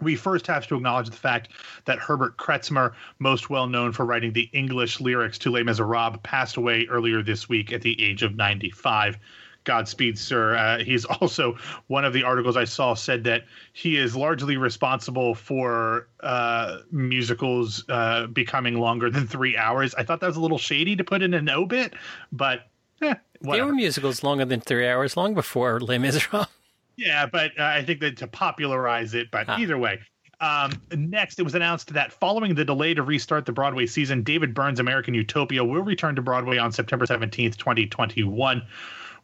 we 0.04 0.16
first 0.16 0.48
have 0.48 0.68
to 0.68 0.76
acknowledge 0.76 1.10
the 1.10 1.16
fact 1.16 1.50
that 1.86 2.00
Herbert 2.00 2.38
Kretzmer, 2.38 2.94
most 3.20 3.50
well 3.50 3.68
known 3.68 3.92
for 3.92 4.06
writing 4.06 4.34
the 4.34 4.50
English 4.54 5.00
lyrics 5.00 5.38
to 5.40 5.52
Les 5.52 5.64
Miserables, 5.64 6.18
passed 6.24 6.58
away 6.58 6.88
earlier 6.90 7.22
this 7.22 7.50
week 7.50 7.72
at 7.72 7.82
the 7.82 8.02
age 8.02 8.24
of 8.24 8.36
95. 8.36 9.18
Godspeed, 9.64 10.20
sir. 10.20 10.56
Uh, 10.56 10.80
he's 10.80 11.06
also 11.22 11.58
one 11.88 12.06
of 12.06 12.14
the 12.14 12.24
articles 12.24 12.58
I 12.58 12.66
saw 12.66 12.94
said 12.94 13.24
that 13.26 13.46
he 13.74 13.98
is 13.98 14.16
largely 14.16 14.58
responsible 14.58 15.36
for 15.36 16.08
uh, 16.22 16.80
musicals 16.92 17.86
uh, 17.90 18.28
becoming 18.28 18.80
longer 18.80 19.10
than 19.10 19.28
three 19.28 19.58
hours. 19.58 19.96
I 19.96 20.04
thought 20.04 20.20
that 20.20 20.28
was 20.28 20.38
a 20.38 20.42
little 20.42 20.58
shady 20.58 20.96
to 20.96 21.04
put 21.04 21.22
in 21.22 21.34
an 21.34 21.50
obit, 21.50 21.94
but 22.32 22.68
eh, 23.02 23.16
there 23.42 23.66
were 23.66 23.74
musicals 23.74 24.24
longer 24.24 24.46
than 24.46 24.60
three 24.60 24.88
hours 24.88 25.16
long 25.18 25.34
before 25.34 25.80
Les 25.80 25.98
Miserables. 25.98 26.48
Yeah, 26.96 27.26
but 27.26 27.52
uh, 27.60 27.64
I 27.64 27.84
think 27.84 28.00
that 28.02 28.18
to 28.18 28.28
popularize 28.28 29.14
it, 29.14 29.32
but 29.32 29.50
ah. 29.50 29.58
either 29.58 29.78
way. 29.78 30.00
Um, 30.40 30.74
next, 30.92 31.40
it 31.40 31.44
was 31.44 31.56
announced 31.56 31.94
that 31.94 32.12
following 32.12 32.54
the 32.54 32.66
delay 32.66 32.94
to 32.94 33.02
restart 33.02 33.46
the 33.46 33.54
Broadway 33.54 33.86
season, 33.86 34.24
David 34.24 34.54
Byrne's 34.54 34.80
American 34.80 35.14
Utopia 35.14 35.64
will 35.64 35.84
return 35.84 36.16
to 36.16 36.22
Broadway 36.22 36.58
on 36.58 36.72
September 36.72 37.06
17th, 37.06 37.56
2021. 37.56 38.62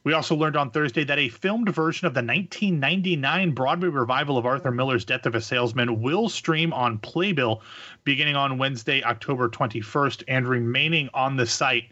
We 0.06 0.14
also 0.14 0.34
learned 0.34 0.56
on 0.56 0.72
Thursday 0.72 1.04
that 1.04 1.20
a 1.20 1.28
filmed 1.28 1.68
version 1.76 2.08
of 2.08 2.14
the 2.14 2.22
1999 2.22 3.52
Broadway 3.52 3.90
revival 3.90 4.38
of 4.38 4.46
Arthur 4.46 4.72
Miller's 4.72 5.04
Death 5.04 5.26
of 5.26 5.36
a 5.36 5.42
Salesman 5.42 6.02
will 6.02 6.30
stream 6.30 6.72
on 6.72 7.00
Playbill 7.00 7.62
beginning 8.06 8.38
on 8.38 8.58
Wednesday, 8.58 9.04
October 9.04 9.50
21st, 9.50 10.24
and 10.30 10.48
remaining 10.48 11.10
on 11.14 11.36
the 11.36 11.46
site 11.46 11.92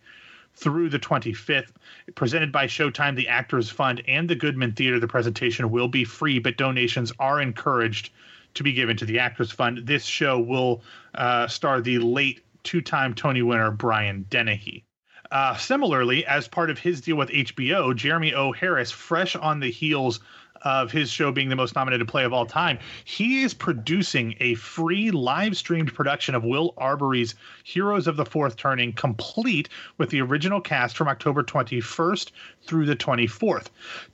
through 0.58 0.90
the 0.90 1.00
25th. 1.00 1.70
Presented 2.16 2.52
by 2.52 2.66
Showtime, 2.66 3.16
the 3.16 3.28
Actors 3.28 3.70
Fund, 3.70 4.02
and 4.08 4.28
the 4.28 4.36
Goodman 4.36 4.74
Theater, 4.74 5.00
the 5.00 5.08
presentation 5.08 5.70
will 5.70 5.88
be 5.88 6.04
free, 6.04 6.40
but 6.40 6.58
donations 6.58 7.14
are 7.20 7.40
encouraged 7.40 8.12
to 8.56 8.64
be 8.64 8.74
given 8.74 8.98
to 8.98 9.06
the 9.06 9.20
Actors 9.20 9.52
Fund. 9.52 9.86
This 9.86 10.04
show 10.04 10.40
will 10.40 10.82
uh, 11.14 11.48
star 11.48 11.80
the 11.80 12.00
late 12.00 12.44
two 12.64 12.82
time 12.82 13.14
Tony 13.14 13.44
winner 13.44 13.72
Brian 13.72 14.26
Dennehy. 14.30 14.84
Uh, 15.32 15.56
similarly, 15.58 16.26
as 16.26 16.48
part 16.48 16.70
of 16.70 16.80
his 16.80 17.02
deal 17.02 17.18
with 17.18 17.30
HBO, 17.30 17.96
Jeremy 17.96 18.34
O. 18.34 18.52
Harris, 18.52 18.92
fresh 18.92 19.36
on 19.36 19.60
the 19.60 19.70
heels 19.70 20.22
of 20.68 20.92
his 20.92 21.10
show 21.10 21.32
being 21.32 21.48
the 21.48 21.56
most 21.56 21.76
nominated 21.76 22.08
play 22.10 22.26
of 22.26 22.34
all 22.34 22.46
time, 22.46 22.78
he 23.06 23.42
is 23.42 23.54
producing 23.54 24.36
a 24.42 24.54
free 24.56 25.12
live 25.12 25.56
streamed 25.56 25.94
production 25.94 26.36
of 26.36 26.44
Will 26.44 26.74
Arbery's 26.78 27.36
Heroes 27.64 28.06
of 28.06 28.18
the 28.18 28.26
Fourth 28.26 28.58
Turning, 28.58 28.92
complete 28.92 29.70
with 29.98 30.10
the 30.10 30.22
original 30.22 30.60
cast 30.60 30.98
from 30.98 31.08
October 31.08 31.42
21st 31.42 32.32
through 32.64 32.86
the 32.86 32.98
24th. 32.98 33.68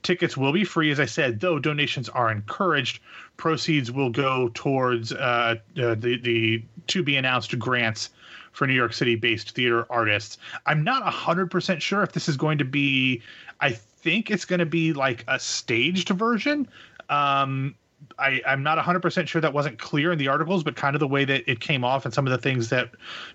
Tickets 0.04 0.36
will 0.36 0.52
be 0.52 0.62
free, 0.62 0.92
as 0.92 1.00
I 1.00 1.06
said, 1.06 1.40
though 1.40 1.58
donations 1.58 2.08
are 2.08 2.30
encouraged. 2.30 3.00
Proceeds 3.36 3.90
will 3.90 4.10
go 4.10 4.48
towards 4.54 5.10
uh, 5.10 5.56
uh, 5.76 5.96
the, 5.96 6.18
the 6.22 6.62
to 6.86 7.02
be 7.02 7.16
announced 7.16 7.58
grants 7.58 8.10
for 8.52 8.68
New 8.68 8.74
York 8.74 8.92
City 8.92 9.16
based 9.16 9.56
theater 9.56 9.86
artists. 9.90 10.38
I'm 10.66 10.84
not 10.84 11.02
100% 11.12 11.80
sure 11.80 12.04
if 12.04 12.12
this 12.12 12.28
is 12.28 12.36
going 12.36 12.58
to 12.58 12.64
be, 12.64 13.22
I 13.60 13.76
think 14.04 14.30
it's 14.30 14.44
going 14.44 14.60
to 14.60 14.66
be 14.66 14.92
like 14.92 15.24
a 15.26 15.40
staged 15.40 16.10
version. 16.10 16.68
Um, 17.08 17.74
I, 18.18 18.42
I'm 18.46 18.62
not 18.62 18.76
100% 18.76 19.26
sure 19.26 19.40
that 19.40 19.54
wasn't 19.54 19.78
clear 19.78 20.12
in 20.12 20.18
the 20.18 20.28
articles, 20.28 20.62
but 20.62 20.76
kind 20.76 20.94
of 20.94 21.00
the 21.00 21.08
way 21.08 21.24
that 21.24 21.50
it 21.50 21.60
came 21.60 21.82
off 21.84 22.04
and 22.04 22.12
some 22.12 22.26
of 22.26 22.30
the 22.30 22.38
things 22.38 22.68
that 22.68 22.90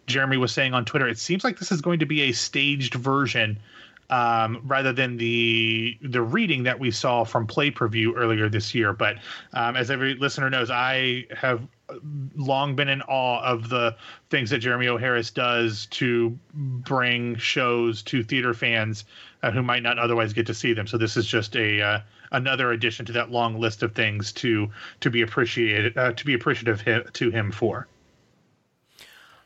Jeremy 0.05 0.37
was 0.37 0.51
saying 0.51 0.75
on 0.75 0.85
Twitter, 0.85 1.07
it 1.07 1.17
seems 1.17 1.43
like 1.43 1.57
this 1.57 1.71
is 1.71 1.81
going 1.81 1.97
to 1.99 2.05
be 2.05 2.21
a 2.21 2.31
staged 2.31 2.93
version 2.93 3.57
um, 4.11 4.61
rather 4.63 4.93
than 4.93 5.17
the 5.17 5.97
the 6.01 6.21
reading 6.21 6.63
that 6.63 6.79
we 6.79 6.91
saw 6.91 7.23
from 7.23 7.45
PlayPerView 7.45 8.13
earlier 8.15 8.49
this 8.49 8.73
year. 8.73 8.93
But 8.93 9.17
um, 9.53 9.75
as 9.75 9.91
every 9.91 10.15
listener 10.15 10.49
knows, 10.49 10.69
I 10.71 11.25
have 11.35 11.61
long 12.35 12.75
been 12.75 12.89
in 12.89 13.01
awe 13.03 13.41
of 13.43 13.69
the 13.69 13.95
things 14.29 14.49
that 14.49 14.59
Jeremy 14.59 14.87
O. 14.87 14.97
Harris 14.97 15.31
does 15.31 15.87
to 15.87 16.37
bring 16.53 17.35
shows 17.35 18.01
to 18.03 18.23
theater 18.23 18.53
fans 18.53 19.05
uh, 19.43 19.51
who 19.51 19.61
might 19.61 19.83
not 19.83 19.99
otherwise 19.99 20.33
get 20.33 20.47
to 20.47 20.53
see 20.53 20.73
them. 20.73 20.87
So 20.87 20.97
this 20.97 21.17
is 21.17 21.25
just 21.25 21.55
a 21.55 21.81
uh, 21.81 21.99
another 22.31 22.71
addition 22.71 23.05
to 23.07 23.13
that 23.13 23.31
long 23.31 23.59
list 23.59 23.83
of 23.83 23.93
things 23.93 24.31
to 24.33 24.69
to 24.99 25.09
be 25.09 25.21
appreciated 25.21 25.97
uh, 25.97 26.13
to 26.13 26.25
be 26.25 26.33
appreciative 26.33 27.11
to 27.13 27.31
him 27.31 27.51
for. 27.51 27.87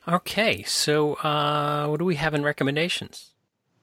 Okay, 0.07 0.63
so 0.63 1.13
uh, 1.15 1.87
what 1.87 1.97
do 1.99 2.05
we 2.05 2.15
have 2.15 2.33
in 2.33 2.43
recommendations? 2.43 3.32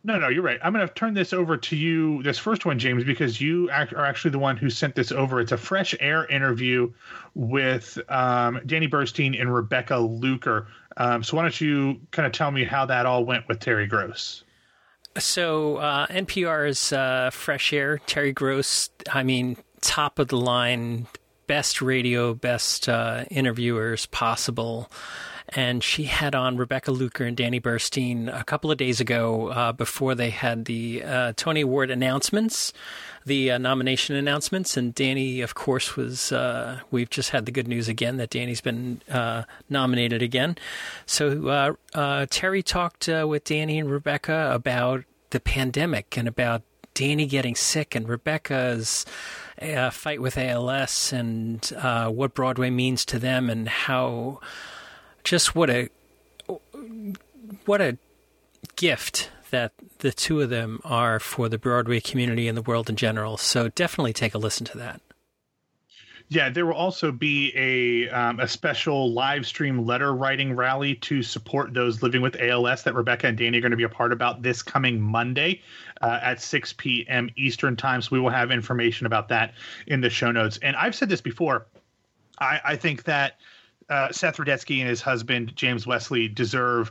No, 0.02 0.18
no, 0.18 0.28
you're 0.28 0.42
right. 0.42 0.58
I'm 0.62 0.72
going 0.72 0.86
to 0.86 0.94
turn 0.94 1.12
this 1.12 1.34
over 1.34 1.58
to 1.58 1.76
you, 1.76 2.22
this 2.22 2.38
first 2.38 2.64
one, 2.64 2.78
James, 2.78 3.04
because 3.04 3.38
you 3.38 3.68
are 3.70 4.04
actually 4.04 4.30
the 4.30 4.38
one 4.38 4.56
who 4.56 4.70
sent 4.70 4.94
this 4.94 5.12
over. 5.12 5.40
It's 5.40 5.52
a 5.52 5.58
fresh 5.58 5.94
air 6.00 6.26
interview 6.26 6.90
with 7.34 7.98
um, 8.08 8.60
Danny 8.64 8.88
Burstein 8.88 9.38
and 9.38 9.54
Rebecca 9.54 9.98
Luker. 9.98 10.68
Um, 10.96 11.22
so 11.22 11.36
why 11.36 11.42
don't 11.42 11.60
you 11.60 12.00
kind 12.12 12.24
of 12.24 12.32
tell 12.32 12.50
me 12.50 12.64
how 12.64 12.86
that 12.86 13.04
all 13.04 13.24
went 13.24 13.46
with 13.46 13.60
Terry 13.60 13.86
Gross? 13.86 14.42
So 15.18 15.76
uh, 15.76 16.06
NPR's 16.06 16.92
uh, 16.92 17.30
Fresh 17.30 17.72
Air, 17.74 17.98
Terry 18.06 18.32
Gross, 18.32 18.88
I 19.12 19.22
mean, 19.22 19.58
top 19.82 20.18
of 20.18 20.28
the 20.28 20.36
line, 20.38 21.08
best 21.46 21.82
radio, 21.82 22.32
best 22.32 22.88
uh, 22.88 23.24
interviewers 23.30 24.06
possible 24.06 24.90
and 25.50 25.82
she 25.82 26.04
had 26.04 26.34
on 26.34 26.56
Rebecca 26.56 26.92
Luker 26.92 27.24
and 27.24 27.36
Danny 27.36 27.60
Burstein 27.60 28.28
a 28.28 28.44
couple 28.44 28.70
of 28.70 28.78
days 28.78 29.00
ago 29.00 29.48
uh, 29.48 29.72
before 29.72 30.14
they 30.14 30.30
had 30.30 30.64
the 30.66 31.02
uh, 31.02 31.32
Tony 31.36 31.62
Award 31.62 31.90
announcements, 31.90 32.72
the 33.26 33.52
uh, 33.52 33.58
nomination 33.58 34.14
announcements. 34.16 34.76
And 34.76 34.94
Danny, 34.94 35.40
of 35.40 35.54
course, 35.54 35.96
was. 35.96 36.32
Uh, 36.32 36.80
we've 36.90 37.10
just 37.10 37.30
had 37.30 37.46
the 37.46 37.52
good 37.52 37.66
news 37.66 37.88
again 37.88 38.16
that 38.18 38.30
Danny's 38.30 38.60
been 38.60 39.02
uh, 39.10 39.42
nominated 39.68 40.22
again. 40.22 40.56
So 41.06 41.76
uh, 41.94 42.26
Terry 42.30 42.62
talked 42.62 43.08
with 43.08 43.44
Danny 43.44 43.78
and 43.78 43.90
Rebecca 43.90 44.50
about 44.52 45.04
the 45.30 45.40
pandemic 45.40 46.16
and 46.16 46.28
about 46.28 46.62
Danny 46.94 47.26
getting 47.26 47.54
sick 47.54 47.94
and 47.94 48.08
Rebecca's 48.08 49.04
fight 49.90 50.20
with 50.20 50.38
ALS 50.38 51.12
and 51.12 51.72
uh, 51.76 52.08
what 52.08 52.34
Broadway 52.34 52.70
means 52.70 53.04
to 53.06 53.18
them 53.18 53.50
and 53.50 53.68
how 53.68 54.40
just 55.24 55.54
what 55.54 55.70
a 55.70 55.88
what 57.66 57.80
a 57.80 57.98
gift 58.76 59.30
that 59.50 59.72
the 59.98 60.12
two 60.12 60.40
of 60.40 60.50
them 60.50 60.80
are 60.84 61.18
for 61.18 61.48
the 61.48 61.58
Broadway 61.58 62.00
community 62.00 62.48
and 62.48 62.56
the 62.56 62.62
world 62.62 62.88
in 62.88 62.96
general. 62.96 63.36
So 63.36 63.68
definitely 63.68 64.12
take 64.12 64.34
a 64.34 64.38
listen 64.38 64.64
to 64.66 64.78
that. 64.78 65.00
Yeah, 66.32 66.48
there 66.48 66.64
will 66.64 66.74
also 66.74 67.10
be 67.10 67.52
a 67.56 68.08
um, 68.08 68.38
a 68.38 68.46
special 68.46 69.12
live 69.12 69.44
stream 69.44 69.84
letter 69.84 70.14
writing 70.14 70.54
rally 70.54 70.94
to 70.96 71.24
support 71.24 71.74
those 71.74 72.04
living 72.04 72.22
with 72.22 72.40
ALS 72.40 72.84
that 72.84 72.94
Rebecca 72.94 73.26
and 73.26 73.36
Danny 73.36 73.58
are 73.58 73.60
going 73.60 73.72
to 73.72 73.76
be 73.76 73.82
a 73.82 73.88
part 73.88 74.12
about 74.12 74.40
this 74.40 74.62
coming 74.62 75.00
Monday 75.00 75.60
uh, 76.00 76.20
at 76.22 76.40
6 76.40 76.74
p.m. 76.74 77.30
Eastern 77.36 77.74
time. 77.74 78.00
So 78.00 78.10
we 78.12 78.20
will 78.20 78.30
have 78.30 78.52
information 78.52 79.06
about 79.06 79.28
that 79.30 79.54
in 79.88 80.00
the 80.00 80.08
show 80.08 80.30
notes. 80.30 80.60
And 80.62 80.76
I've 80.76 80.94
said 80.94 81.08
this 81.08 81.20
before. 81.20 81.66
I, 82.38 82.60
I 82.64 82.76
think 82.76 83.04
that 83.04 83.40
uh, 83.90 84.10
Seth 84.12 84.36
Rudetsky 84.38 84.80
and 84.80 84.88
his 84.88 85.02
husband 85.02 85.54
James 85.56 85.86
Wesley 85.86 86.28
deserve 86.28 86.90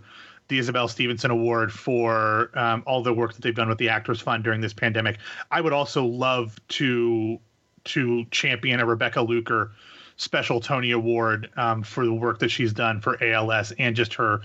the 0.50 0.60
Isabel 0.60 0.88
Stevenson 0.88 1.32
Award 1.32 1.72
for 1.72 2.52
um, 2.56 2.84
all 2.86 3.02
the 3.02 3.14
work 3.14 3.34
that 3.34 3.42
they've 3.42 3.56
done 3.56 3.70
with 3.70 3.78
the 3.78 3.90
Actors 3.90 4.20
Fund 4.20 4.44
during 4.44 4.62
this 4.62 4.74
pandemic. 4.74 5.18
I 5.52 5.62
would 5.62 5.74
also 5.74 6.06
love 6.06 6.60
to 6.70 7.40
to 7.86 8.26
champion 8.26 8.80
a 8.80 8.86
Rebecca 8.86 9.22
Luker 9.22 9.72
special 10.18 10.60
Tony 10.60 10.92
Award 10.92 11.50
um, 11.56 11.82
for 11.82 12.06
the 12.06 12.14
work 12.14 12.40
that 12.40 12.50
she's 12.50 12.74
done 12.74 13.00
for 13.00 13.18
ALS 13.24 13.72
and 13.80 13.96
just 13.96 14.14
her 14.16 14.42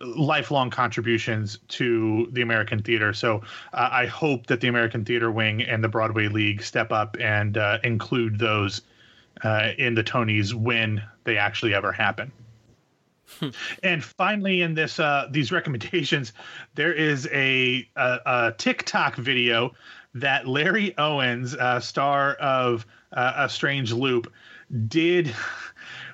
lifelong 0.00 0.70
contributions 0.70 1.58
to 1.68 2.28
the 2.32 2.42
American 2.42 2.82
theater. 2.82 3.12
So 3.12 3.42
uh, 3.72 3.88
I 3.92 4.06
hope 4.06 4.46
that 4.46 4.60
the 4.60 4.68
American 4.68 5.04
Theater 5.04 5.30
Wing 5.30 5.62
and 5.62 5.84
the 5.84 5.88
Broadway 5.88 6.28
League 6.28 6.62
step 6.62 6.92
up 6.92 7.16
and 7.20 7.56
uh, 7.56 7.78
include 7.84 8.38
those 8.38 8.82
uh, 9.42 9.70
in 9.78 9.94
the 9.94 10.04
Tonys 10.04 10.54
when 10.54 11.02
they 11.24 11.36
actually 11.36 11.74
ever 11.74 11.92
happen. 11.92 12.32
Hmm. 13.40 13.48
And 13.82 14.04
finally, 14.04 14.62
in 14.62 14.74
this 14.74 15.00
uh, 15.00 15.28
these 15.30 15.52
recommendations, 15.52 16.32
there 16.74 16.92
is 16.92 17.28
a, 17.32 17.88
a, 17.96 18.18
a 18.26 18.54
TikTok 18.56 19.16
video 19.16 19.72
that 20.14 20.46
Larry 20.46 20.96
Owens, 20.98 21.54
uh, 21.54 21.80
star 21.80 22.34
of 22.34 22.86
uh, 23.12 23.32
A 23.36 23.48
Strange 23.48 23.92
Loop, 23.92 24.32
did. 24.88 25.34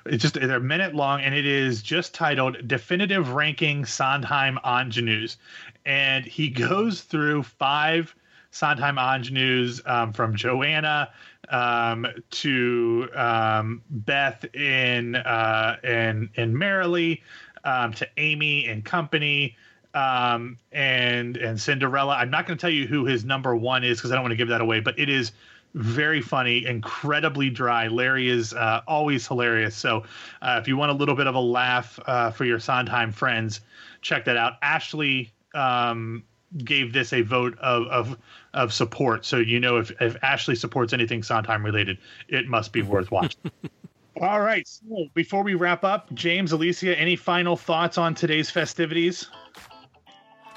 It's 0.05 0.23
just 0.23 0.35
they're 0.35 0.55
a 0.55 0.61
minute 0.61 0.95
long, 0.95 1.21
and 1.21 1.35
it 1.35 1.45
is 1.45 1.83
just 1.83 2.15
titled 2.15 2.67
"Definitive 2.67 3.33
Ranking 3.33 3.85
Sondheim 3.85 4.57
Ingenues," 4.63 5.37
and 5.85 6.25
he 6.25 6.49
goes 6.49 7.01
through 7.01 7.43
five 7.43 8.15
Sondheim 8.51 8.97
ingenues 8.97 9.81
um, 9.85 10.13
from 10.13 10.35
Joanna 10.35 11.09
um, 11.49 12.07
to 12.31 13.07
um, 13.15 13.81
Beth 13.89 14.45
in 14.55 15.15
uh, 15.15 15.77
in 15.83 16.29
in 16.35 16.57
Merrily, 16.57 17.23
um, 17.63 17.93
to 17.93 18.07
Amy 18.17 18.67
and 18.67 18.83
Company, 18.83 19.55
um, 19.93 20.57
and 20.71 21.37
and 21.37 21.59
Cinderella. 21.59 22.15
I'm 22.15 22.29
not 22.29 22.47
going 22.47 22.57
to 22.57 22.61
tell 22.61 22.69
you 22.69 22.87
who 22.87 23.05
his 23.05 23.25
number 23.25 23.55
one 23.55 23.83
is 23.83 23.97
because 23.97 24.11
I 24.11 24.15
don't 24.15 24.23
want 24.23 24.33
to 24.33 24.37
give 24.37 24.49
that 24.49 24.61
away, 24.61 24.79
but 24.79 24.97
it 24.97 25.09
is 25.09 25.31
very 25.75 26.21
funny, 26.21 26.65
incredibly 26.65 27.49
dry. 27.49 27.87
Larry 27.87 28.29
is 28.29 28.53
uh, 28.53 28.81
always 28.87 29.27
hilarious. 29.27 29.75
So 29.75 30.03
uh, 30.41 30.57
if 30.59 30.67
you 30.67 30.75
want 30.75 30.91
a 30.91 30.95
little 30.95 31.15
bit 31.15 31.27
of 31.27 31.35
a 31.35 31.39
laugh 31.39 31.99
uh, 32.07 32.31
for 32.31 32.45
your 32.45 32.59
Sondheim 32.59 33.11
friends, 33.11 33.61
check 34.01 34.25
that 34.25 34.35
out. 34.35 34.53
Ashley 34.63 35.31
um, 35.53 36.23
gave 36.57 36.93
this 36.93 37.13
a 37.13 37.21
vote 37.21 37.57
of, 37.59 37.87
of 37.87 38.17
of 38.53 38.73
support. 38.73 39.25
So 39.25 39.37
you 39.37 39.59
know 39.59 39.77
if 39.77 39.91
if 40.01 40.15
Ashley 40.23 40.55
supports 40.55 40.93
anything 40.93 41.23
Sondheim 41.23 41.63
related, 41.63 41.97
it 42.27 42.47
must 42.47 42.73
be 42.73 42.81
worth 42.81 43.11
watching. 43.11 43.51
All 44.21 44.41
right. 44.41 44.67
So 44.67 45.05
before 45.13 45.43
we 45.43 45.53
wrap 45.53 45.83
up, 45.83 46.13
James, 46.13 46.51
Alicia, 46.51 46.97
any 46.97 47.15
final 47.15 47.55
thoughts 47.55 47.97
on 47.97 48.15
today's 48.15 48.49
festivities? 48.49 49.27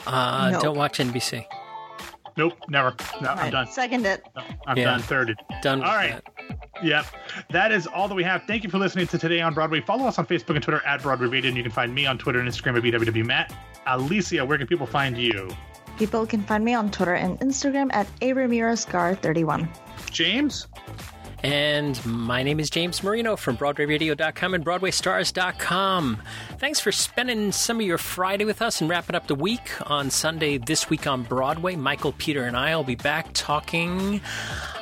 Uh, 0.07 0.51
nope. 0.53 0.63
Don't 0.63 0.77
watch 0.77 0.99
NBC. 0.99 1.47
Nope, 2.37 2.55
never. 2.69 2.95
No, 3.21 3.29
right. 3.29 3.39
I'm 3.39 3.51
done. 3.51 3.67
Second 3.69 4.07
it. 4.07 4.23
No, 4.35 4.43
I'm 4.67 4.77
yeah. 4.77 4.85
done. 4.85 5.01
Thirded. 5.01 5.37
Done. 5.61 5.83
All 5.83 5.95
right. 5.95 6.21
That. 6.39 6.85
Yep. 6.85 7.07
That 7.51 7.73
is 7.73 7.87
all 7.87 8.09
that 8.09 8.15
we 8.15 8.25
have. 8.25 8.45
Thank 8.45 8.65
you 8.65 8.71
for 8.71 8.79
listening 8.79 9.07
to 9.09 9.19
Today 9.19 9.41
on 9.41 9.55
Broadway. 9.55 9.81
Follow 9.81 10.07
us 10.07 10.19
on 10.19 10.27
Facebook 10.27 10.55
and 10.55 10.63
Twitter 10.63 10.83
at 10.87 11.03
Broadway 11.03 11.27
Radio, 11.27 11.49
and 11.49 11.57
you 11.57 11.63
can 11.63 11.73
find 11.73 11.95
me 11.95 12.07
on 12.07 12.19
Twitter 12.19 12.41
and 12.41 12.49
Instagram 12.49 12.77
at 12.77 12.83
BWW 12.83 13.25
Matt. 13.25 13.55
Alicia, 13.87 14.45
where 14.45 14.59
can 14.59 14.67
people 14.67 14.87
find 14.87 15.17
you? 15.17 15.49
People 16.03 16.27
can 16.27 16.43
find 16.43 16.65
me 16.65 16.75
on 16.75 16.91
Twitter 16.91 17.15
and 17.15 17.39
Instagram 17.39 17.89
at 17.93 18.09
aramiroscar31. 18.19 19.69
James? 20.11 20.67
And 21.45 22.05
my 22.05 22.43
name 22.43 22.59
is 22.59 22.71
James 22.71 23.05
Marino 23.05 23.37
from 23.37 23.57
BroadwayRadio.com 23.57 24.55
and 24.55 24.67
BroadwayStars.com. 24.67 26.21
Thanks 26.59 26.81
for 26.81 26.91
spending 26.91 27.53
some 27.53 27.79
of 27.79 27.87
your 27.87 27.99
Friday 27.99 28.45
with 28.45 28.61
us 28.63 28.81
and 28.81 28.91
wrapping 28.91 29.15
up 29.15 29.29
the 29.29 29.37
week 29.37 29.71
on 29.89 30.11
Sunday, 30.11 30.59
this 30.59 30.91
week 30.91 31.07
on 31.07 31.23
Broadway. 31.23 31.77
Michael, 31.77 32.15
Peter, 32.19 32.43
and 32.47 32.57
I 32.57 32.75
will 32.75 32.83
be 32.83 32.97
back 32.97 33.29
talking 33.33 34.21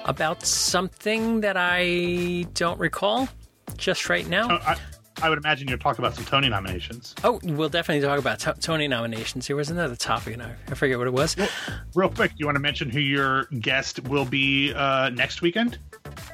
about 0.07 0.43
something 0.47 1.43
that 1.43 1.59
I 1.59 2.47
don't 2.55 2.81
recall 2.81 3.29
just 3.77 4.09
right 4.09 4.27
now. 4.27 4.49
Oh, 4.53 4.59
I- 4.67 4.77
I 5.23 5.29
would 5.29 5.39
imagine 5.39 5.69
you'll 5.69 5.79
talk 5.79 5.99
about 5.99 6.15
some 6.15 6.25
Tony 6.25 6.49
nominations. 6.49 7.15
Oh, 7.25 7.41
we'll 7.43 7.69
definitely 7.69 8.07
talk 8.07 8.19
about 8.19 8.39
t- 8.41 8.51
Tony 8.61 8.89
nominations. 8.89 9.47
There 9.47 9.57
was 9.57 9.71
another 9.71 9.97
topic, 9.97 10.35
and 10.35 10.43
I, 10.43 10.55
I 10.69 10.75
forget 10.75 10.99
what 10.99 11.07
it 11.07 11.13
was. 11.13 11.37
Well, 11.37 11.49
real 11.95 12.09
quick, 12.09 12.31
do 12.33 12.37
you 12.39 12.47
want 12.47 12.57
to 12.57 12.61
mention 12.61 12.91
who 12.91 13.01
your 13.01 13.45
guest 13.59 14.01
will 14.05 14.25
be 14.25 14.73
uh, 14.75 15.11
next 15.11 15.43
weekend? 15.43 15.79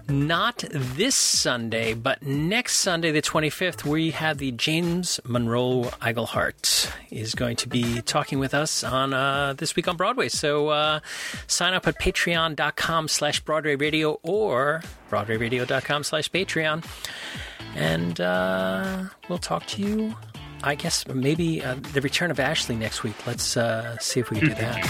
Not 0.09 0.65
this 0.71 1.17
Sunday, 1.17 1.95
but 1.95 2.23
next 2.23 2.79
Sunday, 2.79 3.11
the 3.11 3.23
25th, 3.23 3.85
we 3.85 4.13
have 4.13 4.39
the 4.39 4.53
James 4.53 5.19
Monroe 5.25 5.91
Iglehart 6.01 6.91
is 7.11 7.35
going 7.35 7.57
to 7.57 7.69
be 7.69 8.01
talking 8.03 8.39
with 8.39 8.55
us 8.55 8.85
on 8.85 9.13
uh, 9.13 9.55
This 9.55 9.75
Week 9.75 9.89
on 9.89 9.97
Broadway. 9.97 10.29
So 10.29 10.69
uh, 10.69 11.01
sign 11.47 11.75
up 11.75 11.87
at 11.87 11.99
patreon.com 12.01 13.09
slash 13.09 13.41
Broadway 13.41 13.75
Radio 13.77 14.21
or 14.23 14.83
broadwayradio.com 15.11 16.05
slash 16.05 16.31
Patreon. 16.31 16.85
And 17.75 18.21
uh, 18.21 19.05
we'll 19.29 19.39
talk 19.39 19.67
to 19.67 19.83
you 19.83 20.15
I 20.63 20.75
guess 20.75 21.07
maybe 21.07 21.63
uh, 21.63 21.77
the 21.93 22.01
return 22.01 22.31
of 22.31 22.41
Ashley 22.41 22.77
next 22.77 23.03
week. 23.03 23.27
Let's 23.27 23.57
uh, 23.57 23.97
see 23.99 24.21
if 24.21 24.31
we 24.31 24.39
can 24.39 24.49
do 24.49 24.55
that. 24.55 24.87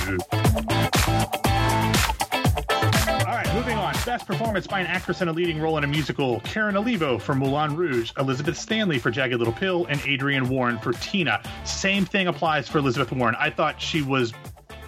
All 3.27 3.35
right, 3.35 3.55
moving 3.55 3.77
on. 3.77 3.95
Best 4.07 4.27
performance 4.27 4.67
by 4.67 4.81
an 4.81 4.87
actress 4.87 5.21
in 5.21 5.29
a 5.29 5.33
leading 5.33 5.61
role 5.61 5.77
in 5.77 5.85
a 5.85 5.87
musical. 5.87 6.41
Karen 6.41 6.77
Olivo 6.77 7.19
for 7.19 7.35
Moulin 7.35 7.77
Rouge, 7.77 8.13
Elizabeth 8.19 8.57
Stanley 8.57 8.99
for 8.99 9.11
Jagged 9.11 9.39
Little 9.39 9.53
Pill, 9.53 9.87
and 9.87 10.01
Adrienne 10.03 10.49
Warren 10.49 10.79
for 10.79 10.93
Tina. 10.95 11.43
Same 11.65 12.05
thing 12.05 12.29
applies 12.29 12.69
for 12.69 12.79
Elizabeth 12.79 13.13
Warren. 13.13 13.35
I 13.39 13.51
thought 13.51 13.81
she 13.81 14.03
was 14.03 14.33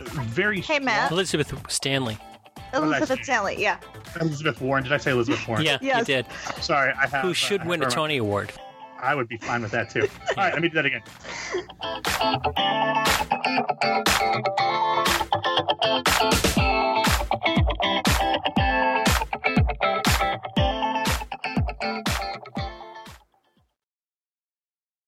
very. 0.01 0.61
Hey, 0.61 0.79
Matt. 0.79 1.11
Elizabeth 1.11 1.53
Stanley. 1.71 2.19
Elizabeth 2.75 3.25
Stanley, 3.25 3.57
yeah. 3.59 3.79
Elizabeth 4.21 4.61
Warren. 4.61 4.85
Did 4.85 4.93
I 4.93 4.99
say 4.99 5.11
Elizabeth 5.11 5.47
Warren? 5.49 5.65
yeah, 5.65 5.79
yes. 5.81 6.01
you 6.01 6.05
did. 6.05 6.27
Sorry, 6.61 6.93
I 6.93 7.07
have. 7.07 7.23
Who 7.23 7.35
should 7.35 7.63
uh, 7.63 7.67
win 7.67 7.83
a 7.83 7.91
Tony 7.91 8.19
Award? 8.19 8.53
I 9.01 9.15
would 9.15 9.29
be 9.29 9.37
fine 9.39 9.63
with 9.63 9.71
that 9.73 9.91
too. 9.91 10.03
All 10.29 10.35
right, 10.37 10.53
let 10.53 10.63
me 10.63 10.69
do 10.69 10.75
that 10.75 10.87
again. 10.87 11.03